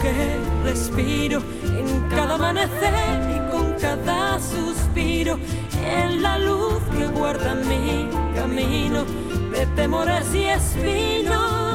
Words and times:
que 0.00 0.38
respiro, 0.64 1.40
en 1.64 2.08
cada 2.08 2.34
amanecer 2.34 3.20
y 3.30 3.50
con 3.50 3.72
cada 3.80 4.40
suspiro, 4.40 5.38
en 5.84 6.22
la 6.22 6.38
luz 6.38 6.82
que 6.96 7.06
guarda 7.08 7.54
mi 7.54 8.08
camino 8.34 9.04
de 9.52 9.66
temores 9.74 10.34
y 10.34 10.44
espinos. 10.44 11.74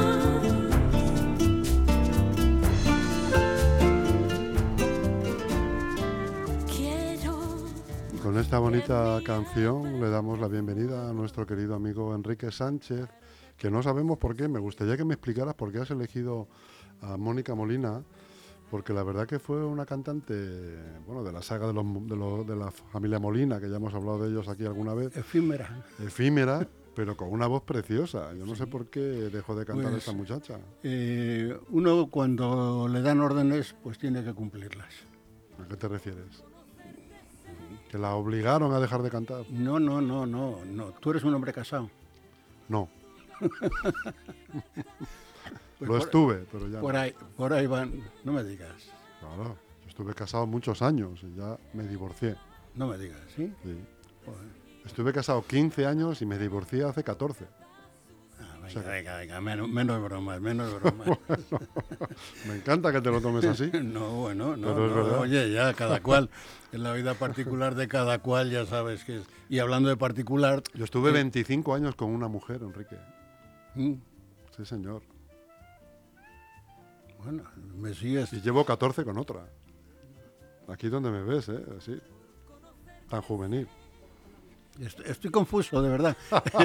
Con 8.22 8.38
esta 8.38 8.58
bonita 8.58 9.18
canción 9.24 10.00
le 10.00 10.08
damos 10.08 10.38
la 10.38 10.46
bienvenida 10.46 11.10
a 11.10 11.12
nuestro 11.12 11.46
querido 11.46 11.74
amigo 11.74 12.14
Enrique 12.14 12.52
Sánchez, 12.52 13.08
que 13.56 13.70
no 13.70 13.82
sabemos 13.82 14.18
por 14.18 14.36
qué. 14.36 14.46
Me 14.46 14.60
gustaría 14.60 14.96
que 14.96 15.04
me 15.04 15.14
explicaras 15.14 15.54
por 15.54 15.72
qué 15.72 15.78
has 15.78 15.90
elegido 15.90 16.46
a 17.02 17.16
Mónica 17.16 17.54
Molina, 17.54 18.02
porque 18.70 18.92
la 18.92 19.02
verdad 19.02 19.26
que 19.26 19.38
fue 19.38 19.64
una 19.64 19.84
cantante, 19.86 20.34
bueno, 21.06 21.24
de 21.24 21.32
la 21.32 21.42
saga 21.42 21.66
de, 21.66 21.72
los, 21.74 21.84
de, 22.06 22.16
los, 22.16 22.46
de 22.46 22.56
la 22.56 22.70
familia 22.70 23.18
Molina, 23.18 23.60
que 23.60 23.68
ya 23.68 23.76
hemos 23.76 23.92
hablado 23.94 24.22
de 24.22 24.30
ellos 24.30 24.48
aquí 24.48 24.64
alguna 24.64 24.94
vez. 24.94 25.16
Efímera. 25.16 25.84
Efímera, 25.98 26.68
pero 26.94 27.16
con 27.16 27.32
una 27.32 27.46
voz 27.46 27.62
preciosa. 27.62 28.32
Yo 28.34 28.46
no 28.46 28.54
sé 28.54 28.66
por 28.66 28.86
qué 28.86 29.00
dejó 29.00 29.56
de 29.56 29.64
cantar 29.66 29.86
Pues, 29.90 29.98
esta 29.98 30.12
muchacha. 30.12 30.58
Eh, 30.82 31.58
uno 31.70 32.06
cuando 32.08 32.86
le 32.88 33.02
dan 33.02 33.20
órdenes, 33.20 33.74
pues 33.82 33.98
tiene 33.98 34.22
que 34.22 34.34
cumplirlas. 34.34 34.94
¿A 35.62 35.68
qué 35.68 35.76
te 35.76 35.88
refieres? 35.88 36.44
¿Que 37.90 37.98
la 37.98 38.14
obligaron 38.14 38.72
a 38.72 38.78
dejar 38.78 39.02
de 39.02 39.10
cantar? 39.10 39.44
No, 39.50 39.80
no, 39.80 40.00
no, 40.00 40.26
no, 40.26 40.64
no. 40.64 40.92
Tú 41.00 41.10
eres 41.10 41.24
un 41.24 41.34
hombre 41.34 41.52
casado. 41.52 41.90
No, 42.68 42.88
Pues 45.80 45.88
lo 45.90 45.96
por- 45.98 46.06
estuve, 46.06 46.46
pero 46.52 46.68
ya. 46.68 46.76
no. 46.76 46.80
Por 46.82 46.96
ahí, 46.96 47.14
por 47.36 47.52
ahí 47.52 47.66
van. 47.66 48.00
No 48.22 48.32
me 48.32 48.44
digas, 48.44 48.70
Claro, 49.18 49.56
yo 49.82 49.88
estuve 49.88 50.14
casado 50.14 50.46
muchos 50.46 50.80
años 50.82 51.20
y 51.24 51.34
ya 51.34 51.58
me 51.72 51.82
divorcié. 51.88 52.36
no 52.76 52.86
me 52.86 52.96
digas, 52.98 53.18
¿sí? 53.34 53.52
sí. 53.64 53.76
Joder. 54.24 54.60
Estuve 54.86 55.12
casado 55.12 55.42
15 55.44 55.86
años 55.86 56.22
y 56.22 56.26
me 56.26 56.38
divorcié 56.38 56.84
hace 56.84 57.02
14. 57.02 57.46
Ah, 58.40 58.54
venga, 58.56 58.68
sea 58.70 58.82
que- 58.82 58.88
venga, 58.88 59.16
venga, 59.18 59.40
menos, 59.40 59.68
menos 59.68 60.02
bromas, 60.02 60.40
menos 60.40 60.72
bromas. 60.80 61.18
Me 62.46 62.54
encanta 62.56 62.92
que 62.92 63.00
te 63.00 63.10
lo 63.10 63.20
tomes 63.20 63.44
así. 63.44 63.70
no, 63.82 64.10
bueno, 64.10 64.56
no, 64.56 64.68
Pero 64.74 64.86
es 64.86 64.90
no, 64.92 64.96
verdad. 65.02 65.18
Oye, 65.20 65.50
ya, 65.52 65.72
cada 65.74 66.00
cual, 66.00 66.30
en 66.72 66.82
la 66.82 66.92
vida 66.92 67.14
particular 67.14 67.74
de 67.74 67.88
cada 67.88 68.18
cual, 68.20 68.50
ya 68.50 68.64
sabes 68.66 69.04
que 69.04 69.18
es. 69.18 69.24
Y 69.48 69.58
hablando 69.58 69.88
de 69.88 69.96
particular, 69.96 70.62
Yo 70.74 70.84
estuve 70.84 71.10
25 71.12 71.74
años 71.74 71.94
con 71.94 72.10
una 72.10 72.28
mujer, 72.28 72.60
Enrique. 72.62 72.96
mm, 73.74 73.94
Sí, 74.56 74.64
señor. 74.66 75.02
Bueno, 77.24 77.42
me 77.76 77.94
sigues. 77.94 78.32
Y 78.32 78.40
llevo 78.40 78.64
14 78.64 79.04
con 79.04 79.18
otra. 79.18 79.46
Aquí 80.68 80.88
donde 80.88 81.10
me 81.10 81.22
ves, 81.22 81.48
¿eh? 81.48 81.58
Así. 81.78 81.98
Tan 83.08 83.22
juvenil. 83.22 83.66
Est- 84.80 85.00
Estoy 85.00 85.30
confuso, 85.30 85.82
de 85.82 85.88
verdad. 85.90 86.16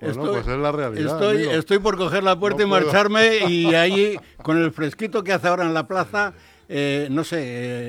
Bueno, 0.00 0.32
pues 0.32 0.46
es 0.46 0.58
la 0.58 0.72
realidad. 0.72 1.12
Estoy, 1.14 1.42
estoy 1.58 1.78
por 1.78 1.96
coger 1.96 2.22
la 2.22 2.38
puerta 2.38 2.58
No 2.62 2.66
y 2.66 2.68
puedo. 2.70 2.84
marcharme 2.84 3.38
y 3.48 3.74
ahí, 3.74 4.16
con 4.42 4.58
el 4.58 4.70
fresquito 4.72 5.22
que 5.24 5.32
hace 5.32 5.48
ahora 5.48 5.64
en 5.64 5.74
la 5.74 5.86
plaza, 5.86 6.34
eh, 6.68 7.08
no 7.10 7.24
sé, 7.24 7.38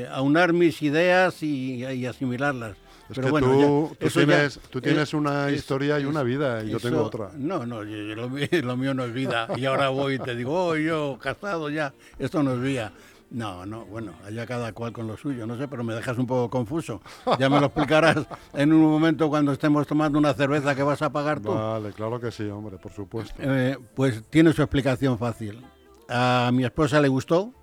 eh, 0.03 0.07
aunar 0.11 0.53
mis 0.53 0.81
ideas 0.81 1.43
y, 1.43 1.85
y 1.85 2.05
asimilarlas. 2.05 2.77
Es 3.11 3.15
Pero 3.15 3.25
que 3.27 3.31
bueno, 3.31 3.47
tú, 3.47 3.89
ya, 3.91 3.97
tú 3.99 4.05
ya- 4.19 4.25
tienes, 4.25 4.59
tú 4.69 4.81
tienes 4.81 5.13
una 5.13 5.49
es- 5.49 5.57
historia 5.59 5.99
y 5.99 6.05
una 6.05 6.23
vida 6.23 6.63
y 6.63 6.69
yo 6.71 6.79
tengo 6.79 7.03
otra. 7.03 7.31
No, 7.35 7.65
no, 7.65 7.83
lo, 7.83 8.29
mío, 8.29 8.47
lo 8.63 8.77
mío 8.77 8.93
no 8.93 9.03
es 9.03 9.13
vida. 9.13 9.47
Y 9.57 9.65
ahora 9.65 9.89
voy 9.89 10.15
y 10.15 10.19
te 10.19 10.35
digo, 10.35 10.67
oh, 10.67 10.75
yo 10.77 11.17
casado 11.21 11.69
ya, 11.69 11.93
esto 12.17 12.41
no 12.41 12.53
es 12.53 12.61
vida. 12.61 12.93
No, 13.29 13.65
no, 13.65 13.85
bueno, 13.85 14.13
allá 14.25 14.45
cada 14.45 14.73
cual 14.73 14.91
con 14.91 15.07
lo 15.07 15.15
suyo, 15.15 15.47
no 15.47 15.57
sé, 15.57 15.67
pero 15.69 15.85
me 15.85 15.93
dejas 15.93 16.17
un 16.17 16.27
poco 16.27 16.49
confuso. 16.49 17.01
Ya 17.39 17.49
me 17.49 17.61
lo 17.61 17.67
explicarás 17.67 18.17
en 18.53 18.73
un 18.73 18.81
momento 18.81 19.29
cuando 19.29 19.53
estemos 19.53 19.87
tomando 19.87 20.19
una 20.19 20.33
cerveza 20.33 20.75
que 20.75 20.83
vas 20.83 21.01
a 21.01 21.11
pagar 21.13 21.39
tú. 21.39 21.53
Vale, 21.53 21.93
claro 21.93 22.19
que 22.19 22.29
sí, 22.31 22.43
hombre, 22.47 22.77
por 22.77 22.91
supuesto. 22.91 23.33
Eh, 23.39 23.77
pues 23.95 24.21
tiene 24.29 24.51
su 24.51 24.61
explicación 24.61 25.17
fácil. 25.17 25.61
A 26.09 26.49
mi 26.53 26.65
esposa 26.65 26.99
le 26.99 27.07
gustó 27.07 27.53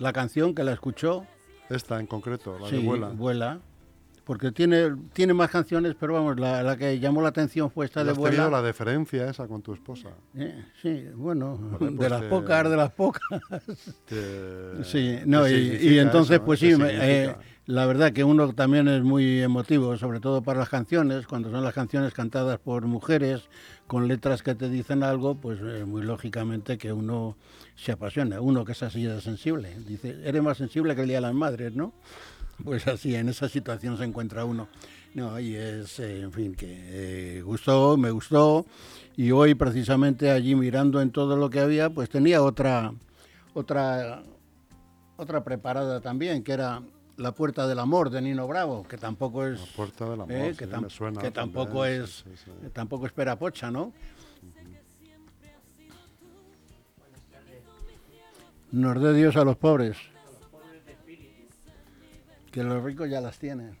la 0.00 0.12
canción 0.12 0.54
que 0.56 0.64
la 0.64 0.72
escuchó. 0.72 1.24
Esta 1.68 1.98
en 2.00 2.06
concreto, 2.06 2.58
la 2.60 2.68
sí, 2.68 2.76
de 2.76 2.82
Vuela. 2.82 3.08
Vuela. 3.08 3.58
Porque 4.26 4.50
tiene, 4.50 4.92
tiene 5.12 5.34
más 5.34 5.48
canciones, 5.50 5.94
pero 5.98 6.14
vamos, 6.14 6.40
la, 6.40 6.60
la 6.64 6.76
que 6.76 6.98
llamó 6.98 7.22
la 7.22 7.28
atención 7.28 7.70
fue 7.70 7.86
esta 7.86 8.00
¿Y 8.00 8.06
de 8.06 8.10
has 8.10 8.16
tenido 8.16 8.42
Vuela. 8.42 8.50
la 8.60 8.60
deferencia 8.60 9.30
esa 9.30 9.46
con 9.46 9.62
tu 9.62 9.72
esposa? 9.72 10.08
Eh, 10.34 10.64
sí, 10.82 11.04
bueno, 11.14 11.56
de 11.78 11.92
pues, 11.92 12.10
las 12.10 12.22
pocas, 12.22 12.68
de 12.68 12.76
las 12.76 12.90
pocas. 12.90 13.22
¿Qué- 14.04 14.72
Sí, 14.82 15.18
no, 15.26 15.48
y, 15.48 15.98
entonces, 16.00 16.36
eso, 16.38 16.44
pues 16.44 16.58
¿Qué 16.58 16.74
sí, 16.74 16.82
eh, 16.84 17.36
la 17.66 17.86
verdad 17.86 18.12
que 18.12 18.24
uno 18.24 18.52
también 18.52 18.88
es 18.88 19.04
muy 19.04 19.42
emotivo, 19.42 19.96
sobre 19.96 20.18
todo 20.18 20.42
para 20.42 20.58
las 20.58 20.70
canciones, 20.70 21.28
cuando 21.28 21.52
son 21.52 21.62
las 21.62 21.74
canciones 21.74 22.12
cantadas 22.12 22.58
por 22.58 22.84
mujeres, 22.86 23.48
con 23.86 24.08
letras 24.08 24.42
que 24.42 24.56
te 24.56 24.68
dicen 24.68 25.04
algo, 25.04 25.36
pues 25.36 25.60
eh, 25.62 25.84
muy 25.84 26.02
lógicamente 26.02 26.78
que 26.78 26.92
uno 26.92 27.36
se 27.76 27.92
apasiona, 27.92 28.40
uno 28.40 28.64
que 28.64 28.72
es 28.72 28.82
así 28.82 29.04
de 29.04 29.20
sensible. 29.20 29.76
Dice, 29.86 30.16
eres 30.24 30.42
más 30.42 30.56
sensible 30.58 30.96
que 30.96 31.02
el 31.02 31.06
Día 31.06 31.18
de 31.18 31.22
las 31.22 31.34
Madres, 31.34 31.76
¿no? 31.76 31.92
Pues 32.64 32.86
así, 32.88 33.14
en 33.14 33.28
esa 33.28 33.48
situación 33.48 33.96
se 33.98 34.04
encuentra 34.04 34.44
uno. 34.44 34.68
No, 35.14 35.38
y 35.40 35.54
es, 35.56 35.98
eh, 35.98 36.20
en 36.22 36.32
fin, 36.32 36.54
que 36.54 36.66
eh, 37.38 37.42
gustó, 37.42 37.96
me 37.96 38.10
gustó, 38.10 38.66
y 39.16 39.30
hoy 39.30 39.54
precisamente 39.54 40.30
allí 40.30 40.54
mirando 40.54 41.00
en 41.00 41.10
todo 41.10 41.36
lo 41.36 41.48
que 41.48 41.60
había, 41.60 41.88
pues 41.90 42.10
tenía 42.10 42.42
otra, 42.42 42.92
otra 43.54 44.22
otra 45.16 45.42
preparada 45.42 46.00
también, 46.02 46.42
que 46.44 46.52
era 46.52 46.82
La 47.16 47.32
Puerta 47.32 47.66
del 47.66 47.78
Amor 47.78 48.10
de 48.10 48.20
Nino 48.20 48.46
Bravo, 48.46 48.86
que 48.86 48.98
tampoco 48.98 49.46
es. 49.46 49.58
La 49.58 49.66
Puerta 49.76 50.04
del 50.04 50.20
Amor, 50.20 50.30
eh, 50.32 50.50
sí, 50.52 50.58
que, 50.58 50.68
tam- 50.68 50.82
me 50.82 50.90
suena 50.90 51.20
que 51.22 51.30
tampoco 51.30 51.82
también, 51.82 52.02
es. 52.02 52.24
sí. 52.44 52.50
Tampoco 52.74 53.06
espera 53.06 53.38
pocha, 53.38 53.70
¿no? 53.70 53.92
Nos 58.72 59.00
dé 59.00 59.14
Dios 59.14 59.36
a 59.36 59.44
los 59.44 59.56
pobres. 59.56 59.96
Que 62.56 62.64
los 62.64 62.82
ricos 62.82 63.10
ya 63.10 63.20
las 63.20 63.38
tienen. 63.38 63.76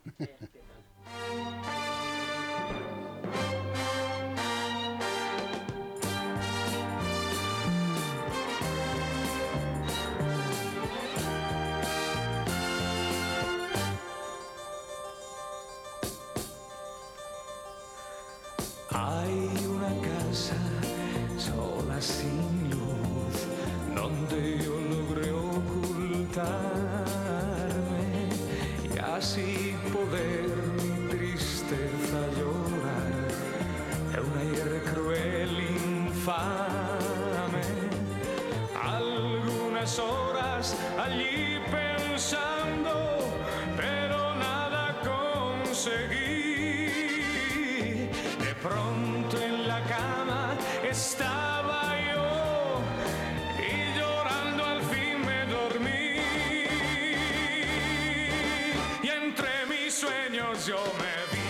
Yo 60.66 60.76
me 60.76 61.14
vi 61.32 61.46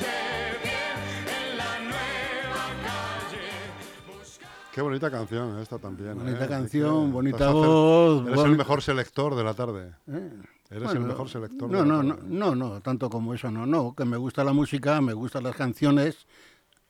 de 0.00 0.62
bien 0.62 1.50
en 1.50 1.56
la 1.56 1.78
nueva 1.80 2.66
calle. 2.84 3.48
Qué 4.72 4.80
bonita 4.80 5.10
canción 5.10 5.58
esta 5.58 5.78
también. 5.78 6.16
Bonita 6.18 6.44
¿eh? 6.44 6.48
canción, 6.48 7.06
que 7.06 7.12
bonita 7.12 7.50
voz, 7.50 8.22
Eres 8.26 8.38
el 8.38 8.44
boni- 8.50 8.56
mejor 8.58 8.82
selector 8.82 9.34
de 9.34 9.44
la 9.44 9.54
tarde. 9.54 9.94
¿Eh? 10.08 10.30
Eres 10.70 10.84
Bueno, 10.84 11.00
el 11.00 11.06
mejor 11.06 11.28
selector 11.28 11.68
No, 11.70 11.78
de 11.82 11.88
la 11.88 11.94
no, 11.94 12.02
no, 12.02 12.14
tarde. 12.16 12.28
no, 12.28 12.54
no, 12.54 12.80
tanto 12.80 13.10
como 13.10 13.34
eso 13.34 13.50
no, 13.50 13.66
no, 13.66 13.94
que 13.96 14.04
me 14.04 14.16
gusta 14.16 14.44
la 14.44 14.52
música, 14.52 15.00
me 15.00 15.14
gustan 15.14 15.42
las 15.42 15.56
canciones, 15.56 16.26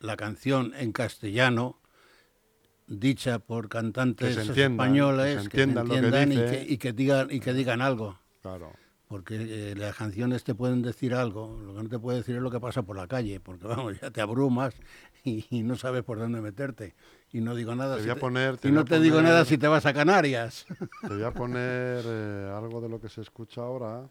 la 0.00 0.16
canción 0.16 0.72
en 0.76 0.92
castellano, 0.92 1.78
dicha 2.86 3.38
por 3.38 3.68
cantantes 3.70 4.36
Que 4.36 4.42
se 4.42 4.48
entiendan, 4.48 4.86
españoles, 4.86 5.36
que 5.36 5.42
se 5.44 5.48
que 5.48 5.62
entiendan 5.62 5.88
lo 5.88 5.94
que 5.94 5.98
entiendan 6.18 6.64
y, 6.68 6.72
y 6.74 6.76
que 6.78 6.92
digan 6.92 7.28
y 7.30 7.40
que 7.40 7.54
digan 7.54 7.80
algo. 7.80 8.18
Claro. 8.42 8.72
Porque 9.10 9.34
eh, 9.72 9.74
las 9.74 9.96
canciones 9.96 10.44
te 10.44 10.54
pueden 10.54 10.82
decir 10.82 11.14
algo, 11.14 11.58
lo 11.60 11.74
que 11.74 11.82
no 11.82 11.88
te 11.88 11.98
puede 11.98 12.18
decir 12.18 12.36
es 12.36 12.42
lo 12.42 12.48
que 12.52 12.60
pasa 12.60 12.82
por 12.82 12.96
la 12.96 13.08
calle, 13.08 13.40
porque 13.40 13.66
vamos, 13.66 14.00
ya 14.00 14.08
te 14.12 14.20
abrumas 14.20 14.72
y, 15.24 15.44
y 15.50 15.64
no 15.64 15.74
sabes 15.76 16.04
por 16.04 16.20
dónde 16.20 16.40
meterte. 16.40 16.94
Y 17.32 17.40
no 17.40 17.56
digo 17.56 17.74
nada 17.74 17.96
Te 17.96 18.02
si 18.02 18.08
voy 18.08 18.16
a 18.16 18.20
poner- 18.20 18.56
te 18.58 18.68
y 18.68 18.70
no 18.72 18.82
a 18.82 18.84
te 18.84 19.00
digo 19.00 19.20
nada 19.20 19.44
si 19.44 19.58
te 19.58 19.66
vas 19.66 19.84
a 19.84 19.92
Canarias. 19.92 20.64
Te 21.02 21.08
voy 21.08 21.24
a 21.24 21.32
poner 21.32 22.04
eh, 22.06 22.52
algo 22.56 22.80
de 22.80 22.88
lo 22.88 23.00
que 23.00 23.08
se 23.08 23.20
escucha 23.20 23.62
ahora, 23.62 24.08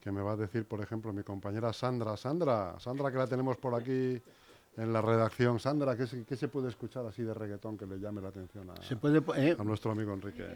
que 0.00 0.10
me 0.10 0.22
va 0.22 0.32
a 0.32 0.36
decir, 0.36 0.64
por 0.64 0.80
ejemplo, 0.80 1.12
mi 1.12 1.22
compañera 1.22 1.72
Sandra. 1.74 2.16
Sandra, 2.16 2.76
Sandra 2.80 3.10
que 3.12 3.18
la 3.18 3.26
tenemos 3.26 3.58
por 3.58 3.74
aquí 3.74 4.22
en 4.78 4.92
la 4.92 5.02
redacción. 5.02 5.60
Sandra, 5.60 5.96
¿qué 5.98 6.06
se, 6.06 6.24
qué 6.24 6.36
se 6.36 6.48
puede 6.48 6.68
escuchar 6.70 7.04
así 7.04 7.22
de 7.22 7.34
reggaetón 7.34 7.76
que 7.76 7.84
le 7.86 7.98
llame 8.00 8.22
la 8.22 8.28
atención 8.28 8.70
a, 8.70 8.82
Se 8.82 8.96
puede, 8.96 9.20
po- 9.20 9.34
eh, 9.34 9.54
a 9.58 9.64
nuestro 9.64 9.90
amigo 9.92 10.14
Enrique? 10.14 10.46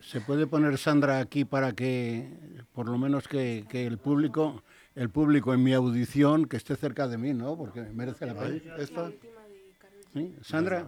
Se 0.00 0.20
puede 0.20 0.46
poner 0.46 0.76
Sandra 0.78 1.18
aquí 1.20 1.44
para 1.44 1.72
que, 1.72 2.28
por 2.72 2.88
lo 2.88 2.96
menos 2.98 3.28
que, 3.28 3.64
que 3.68 3.86
el 3.86 3.98
público, 3.98 4.62
el 4.94 5.10
público 5.10 5.52
en 5.54 5.62
mi 5.62 5.72
audición, 5.74 6.46
que 6.46 6.56
esté 6.56 6.74
cerca 6.76 7.06
de 7.06 7.18
mí, 7.18 7.32
¿no? 7.34 7.56
Porque 7.56 7.82
merece 7.82 8.26
la 8.26 8.34
pena. 8.34 8.60
Esta. 8.78 9.10
¿Sí? 10.12 10.34
Sandra, 10.42 10.86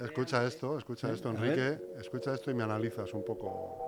Escucha 0.00 0.44
esto, 0.46 0.78
escucha 0.78 1.10
esto, 1.10 1.30
Enrique. 1.30 1.78
Escucha 1.98 2.34
esto 2.34 2.50
y 2.50 2.54
me 2.54 2.62
analizas 2.62 3.12
un 3.14 3.24
poco. 3.24 3.84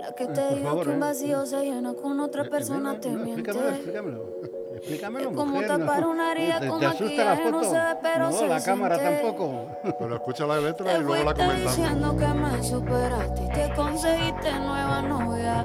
La 0.00 0.12
que 0.14 0.24
Eh, 0.24 0.28
te 0.28 0.62
favor, 0.62 0.84
que 0.84 0.90
un 0.90 0.96
eh. 0.96 0.98
vacío 1.00 1.46
se 1.46 1.64
llena 1.64 1.94
con 1.94 2.20
otra 2.20 2.42
Eh, 2.44 2.50
persona 2.50 2.94
eh, 2.94 2.98
te 3.00 3.10
no, 3.10 3.24
miente. 3.24 3.40
explícamelo, 3.50 3.74
explícamelo. 3.76 4.61
Explícamelo, 4.82 5.30
Es 5.30 5.36
como 5.36 5.52
mujer, 5.52 5.68
tapar 5.68 6.00
no. 6.00 6.10
una 6.10 6.32
herida 6.32 6.58
¿Te, 6.58 6.66
con 6.68 6.80
te 6.80 6.86
asusta 6.86 7.24
la 7.24 7.30
maquillaje, 7.30 7.50
no 7.52 7.58
foto? 7.60 7.70
se 7.70 7.78
ve, 7.78 7.96
pero 8.02 8.24
no, 8.30 8.32
se 8.32 8.48
la 8.48 8.60
cámara 8.64 8.96
siente. 8.98 9.22
tampoco. 9.22 9.66
Pero 9.98 10.14
escucha 10.16 10.46
la 10.46 10.60
letra 10.60 10.98
y 10.98 11.02
luego 11.02 11.24
la 11.24 11.34
comentamos. 11.34 11.76
diciendo 11.76 12.16
que 12.16 12.26
me 12.26 12.62
superaste 12.64 13.42
y 13.44 13.48
que 13.50 13.74
conseguiste 13.76 14.52
nueva 14.58 15.02
novia. 15.02 15.62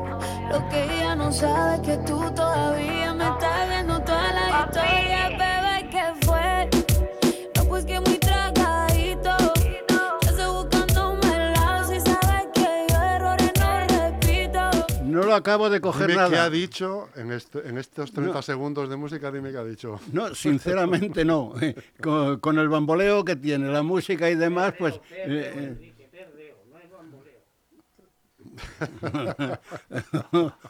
Lo 0.51 0.69
que 0.69 0.83
ella 0.83 1.15
no 1.15 1.31
sabe 1.31 1.75
es 1.75 1.81
que 1.81 1.97
tú 2.05 2.31
todavía 2.35 3.13
me 3.15 3.23
estás 3.27 3.69
viendo 3.69 3.99
toda 4.03 4.31
la 4.33 4.49
historia, 4.65 5.16
acabo 15.37 15.69
de 15.69 15.79
coger 15.81 16.07
Dime 16.07 16.29
qué 16.29 16.37
ha 16.37 16.49
dicho 16.49 17.09
en, 17.15 17.31
este- 17.31 17.67
en 17.67 17.77
estos 17.77 18.11
30 18.11 18.33
No. 18.33 18.41
segundos 18.41 18.89
de 18.89 18.95
música, 18.97 19.31
dime 19.31 19.51
qué 19.51 19.57
ha 19.57 19.63
dicho. 19.63 19.99
No, 20.11 20.35
sinceramente 20.35 21.23
no. 21.25 21.53
Con, 22.01 22.39
con 22.39 22.59
el 22.59 22.67
bamboleo 22.69 23.23
que 23.23 23.35
tiene, 23.37 23.69
la 23.71 23.83
música 23.83 24.29
y 24.29 24.35
demás, 24.35 24.73
pues... 24.77 24.95
eh, 25.11 25.79
eh, 25.79 25.93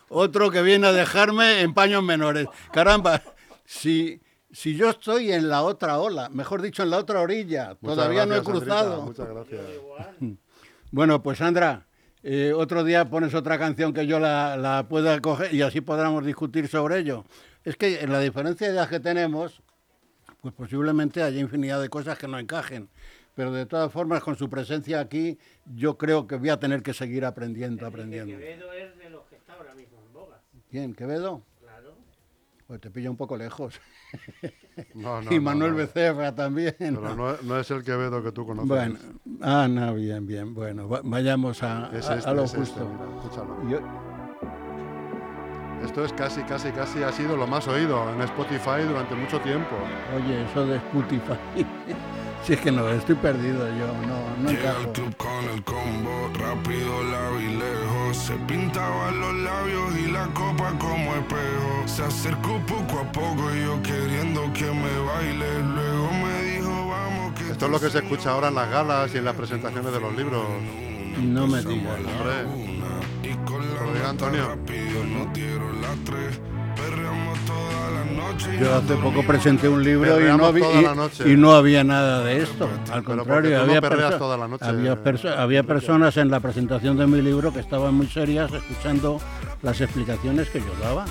Otro 0.10 0.52
que 0.52 0.62
viene 0.62 0.88
a 0.88 0.92
dejarme 0.92 1.62
en 1.62 1.74
paños 1.74 2.04
menores. 2.04 2.48
Caramba, 2.72 3.22
si, 3.66 4.22
si 4.52 4.76
yo 4.76 4.90
estoy 4.90 5.32
en 5.32 5.50
la 5.50 5.64
otra 5.64 6.00
ola, 6.00 6.30
mejor 6.30 6.62
dicho, 6.62 6.84
en 6.84 6.90
la 6.90 6.98
otra 6.98 7.22
orilla, 7.22 7.78
Muchas 7.82 7.96
todavía 7.96 8.26
no 8.26 8.36
he 8.36 8.44
Sandrita, 8.44 8.60
cruzado. 8.66 9.02
muchas 9.04 9.28
gracias. 9.30 9.62
Bueno, 10.92 11.22
pues 11.22 11.38
Sandra, 11.40 11.87
eh, 12.30 12.52
otro 12.52 12.84
día 12.84 13.10
pones 13.10 13.34
otra 13.34 13.58
canción 13.58 13.94
que 13.94 14.06
yo 14.06 14.20
la, 14.20 14.58
la 14.58 14.86
pueda 14.90 15.18
coger 15.22 15.54
y 15.54 15.62
así 15.62 15.80
podamos 15.80 16.26
discutir 16.26 16.68
sobre 16.68 17.00
ello. 17.00 17.24
Es 17.64 17.78
que 17.78 18.02
en 18.02 18.12
la 18.12 18.20
diferencia 18.20 18.68
de 18.68 18.74
edad 18.74 18.90
que 18.90 19.00
tenemos, 19.00 19.62
pues 20.42 20.54
posiblemente 20.54 21.24
haya 21.24 21.40
infinidad 21.40 21.82
de 21.82 21.88
cosas 21.88 22.18
que 22.18 22.28
no 22.28 22.38
encajen. 22.38 22.90
Pero 23.34 23.54
de 23.54 23.66
todas 23.66 23.94
formas, 23.94 24.22
con 24.22 24.36
su 24.36 24.50
presencia 24.50 25.00
aquí, 25.00 25.38
yo 25.74 25.98
creo 25.98 26.28
que 26.28 26.36
voy 26.36 26.50
a 26.50 26.60
tener 26.60 26.84
que 26.84 26.94
seguir 26.94 27.24
aprendiendo, 27.24 27.88
aprendiendo. 27.88 28.38
Quevedo 28.38 28.74
es 28.74 28.98
de 28.98 29.10
los 29.10 29.26
que 29.28 29.38
está 29.38 29.54
ahora 29.54 29.74
mismo 29.74 29.98
en 30.06 30.12
boga. 30.12 30.42
¿Quién? 30.70 30.94
¿Quevedo? 30.96 31.44
Pues 32.68 32.82
te 32.82 32.90
pilla 32.92 33.10
un 33.10 33.16
poco 33.18 33.36
lejos. 33.38 33.80
No, 34.94 35.22
no, 35.24 35.34
y 35.34 35.40
Manuel 35.40 35.72
no. 35.72 35.78
Becerra 35.78 36.36
también. 36.36 36.76
Pero 36.78 37.16
no, 37.16 37.36
no 37.42 37.60
es 37.60 37.72
el 37.72 37.84
Quevedo 37.84 38.22
que 38.22 38.32
tú 38.32 38.46
conoces. 38.46 38.70
Bueno, 38.70 38.96
ah, 39.42 39.68
no, 39.68 39.96
bien, 39.96 40.28
bien. 40.28 40.54
Bueno, 40.54 40.88
va- 40.88 41.02
vayamos 41.04 41.64
a, 41.64 41.90
es 41.94 42.08
a- 42.08 42.18
este, 42.18 42.30
a 42.30 42.34
lo 42.36 42.44
es 42.44 42.54
este, 42.54 42.80
justo. 42.82 43.58
mira. 43.64 43.80
Yo- 43.80 43.82
Esto 45.84 46.06
es 46.06 46.14
casi, 46.14 46.44
casi, 46.44 46.70
casi 46.72 47.02
ha 47.02 47.12
sido 47.12 47.36
lo 47.38 47.48
más 47.48 47.68
oído 47.68 48.08
en 48.14 48.22
Spotify 48.22 48.84
durante 48.88 49.16
mucho 49.16 49.40
tiempo. 49.42 49.76
Oye, 50.16 50.46
eso 50.46 50.64
de 50.68 50.76
Spotify. 50.78 51.34
si 52.44 52.54
es 52.54 52.62
que 52.62 52.72
no, 52.72 52.88
estoy 52.90 53.16
perdido 53.16 53.68
yo, 53.78 53.88
no, 54.08 54.44
no 54.44 54.50
Llega 54.52 54.70
al 54.72 54.78
encajo. 54.78 54.94
club 54.94 55.16
con 55.18 55.44
el 55.56 55.64
combo, 55.64 56.30
rápido 56.34 57.04
la 57.04 57.32
lejos. 57.32 57.97
Se 58.14 58.34
pintaban 58.48 59.20
los 59.20 59.34
labios 59.36 59.98
y 59.98 60.12
la 60.12 60.26
copa 60.28 60.74
como 60.80 61.16
espejo. 61.16 61.88
Se 61.88 62.04
acercó 62.04 62.60
poco 62.66 63.00
a 63.00 63.12
poco 63.12 63.54
y 63.56 63.62
yo 63.64 63.82
queriendo 63.82 64.52
que 64.54 64.66
me 64.66 65.00
baile. 65.00 65.64
Luego 65.64 66.12
me 66.12 66.44
dijo, 66.44 66.88
vamos 66.88 67.34
que 67.34 67.52
Esto 67.52 67.66
es 67.66 67.72
lo 67.72 67.80
que 67.80 67.90
se 67.90 68.00
escucha 68.00 68.32
ahora 68.32 68.48
en 68.50 68.56
las 68.56 68.70
galas 68.70 69.14
y 69.14 69.18
en 69.18 69.26
las 69.26 69.36
presentaciones 69.36 69.92
de 69.92 70.00
los 70.00 70.16
libros. 70.16 70.44
No 71.22 71.48
me 71.48 71.62
digas. 71.62 72.00
Hombre, 72.00 72.68
lo 73.86 73.94
diga 73.94 74.10
Antonio. 74.10 74.48
rápido 74.48 75.04
nos 75.04 75.34
dieron 75.34 75.82
las 75.82 75.96
tres. 76.06 76.40
Yo 78.60 78.76
hace 78.76 78.96
poco 78.96 79.24
presenté 79.26 79.68
un 79.70 79.84
libro 79.84 80.20
y 80.20 80.24
no, 80.38 80.44
y- 80.82 80.84
y 81.32 81.36
no 81.38 81.54
había 81.54 81.84
nada 81.84 82.24
de 82.24 82.42
esto. 82.42 82.70
Al 82.92 83.04
contrario, 83.04 83.58
no 83.58 83.64
había, 83.64 83.82
perso- 84.12 84.18
toda 84.18 84.38
la 84.38 84.48
noche, 84.48 84.66
había, 84.66 85.04
perso- 85.04 85.36
había 85.38 85.64
personas 85.64 86.18
en 86.18 86.30
la 86.32 86.40
presentación 86.40 86.98
de 86.98 87.08
mi 87.08 87.22
libro 87.22 87.54
que 87.54 87.60
estaban 87.60 87.94
muy 87.94 88.08
serias 88.08 88.52
escuchando 88.52 89.20
las 89.62 89.80
explicaciones 89.82 90.50
que 90.50 90.60
yo 90.60 90.66
daba. 90.82 91.06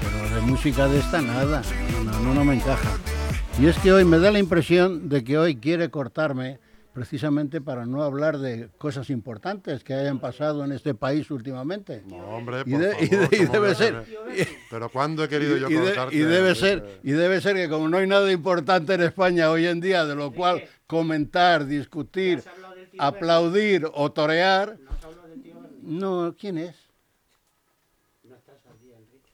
Pero 0.00 0.34
de 0.34 0.40
música 0.42 0.88
de 0.88 0.98
esta 0.98 1.20
nada, 1.22 1.62
no, 2.04 2.20
no, 2.20 2.34
no 2.34 2.44
me 2.44 2.54
encaja. 2.54 2.90
Y 3.60 3.66
es 3.66 3.76
que 3.78 3.92
hoy 3.92 4.04
me 4.04 4.18
da 4.18 4.30
la 4.32 4.38
impresión 4.38 5.08
de 5.08 5.22
que 5.24 5.38
hoy 5.38 5.56
quiere 5.56 5.90
cortarme 5.90 6.58
precisamente 6.92 7.60
para 7.60 7.86
no 7.86 8.02
hablar 8.02 8.38
de 8.38 8.68
cosas 8.78 9.08
importantes 9.10 9.82
que 9.82 9.94
hayan 9.94 10.18
pasado 10.18 10.64
en 10.64 10.72
este 10.72 10.94
país 10.94 11.30
últimamente. 11.30 12.02
no, 12.06 12.16
hombre, 12.18 12.62
Y 12.66 12.72
por 12.72 12.82
y 12.82 12.84
favor, 12.84 12.98
de- 13.30 13.36
y 13.36 13.46
¿cómo 13.46 13.52
debe 13.60 13.74
ser- 13.74 14.04
Pero 14.70 14.88
¿cuándo 14.90 15.24
he 15.24 15.28
querido 15.28 15.56
yo 15.56 15.70
y, 15.70 15.74
de- 15.74 16.08
y 16.12 16.18
debe 16.18 16.54
ser 16.54 17.00
y 17.02 17.12
debe 17.12 17.40
ser 17.40 17.56
que 17.56 17.68
como 17.68 17.88
no 17.88 17.96
hay 17.96 18.06
nada 18.06 18.30
importante 18.30 18.94
en 18.94 19.02
España 19.02 19.50
hoy 19.50 19.66
en 19.66 19.80
día 19.80 20.04
de 20.04 20.14
lo 20.14 20.32
cual 20.32 20.62
comentar, 20.86 21.64
discutir, 21.66 22.38
¿Has 22.38 22.46
hablado 22.48 22.74
del 22.74 22.90
tío 22.90 23.02
aplaudir 23.02 23.86
o 23.94 24.12
torear, 24.12 24.76
no, 25.82 26.34
¿quién 26.38 26.58
es? 26.58 26.76
No 28.22 28.36
estás 28.36 28.56
al 28.70 28.78
día, 28.78 28.96
Enrique. 28.98 29.30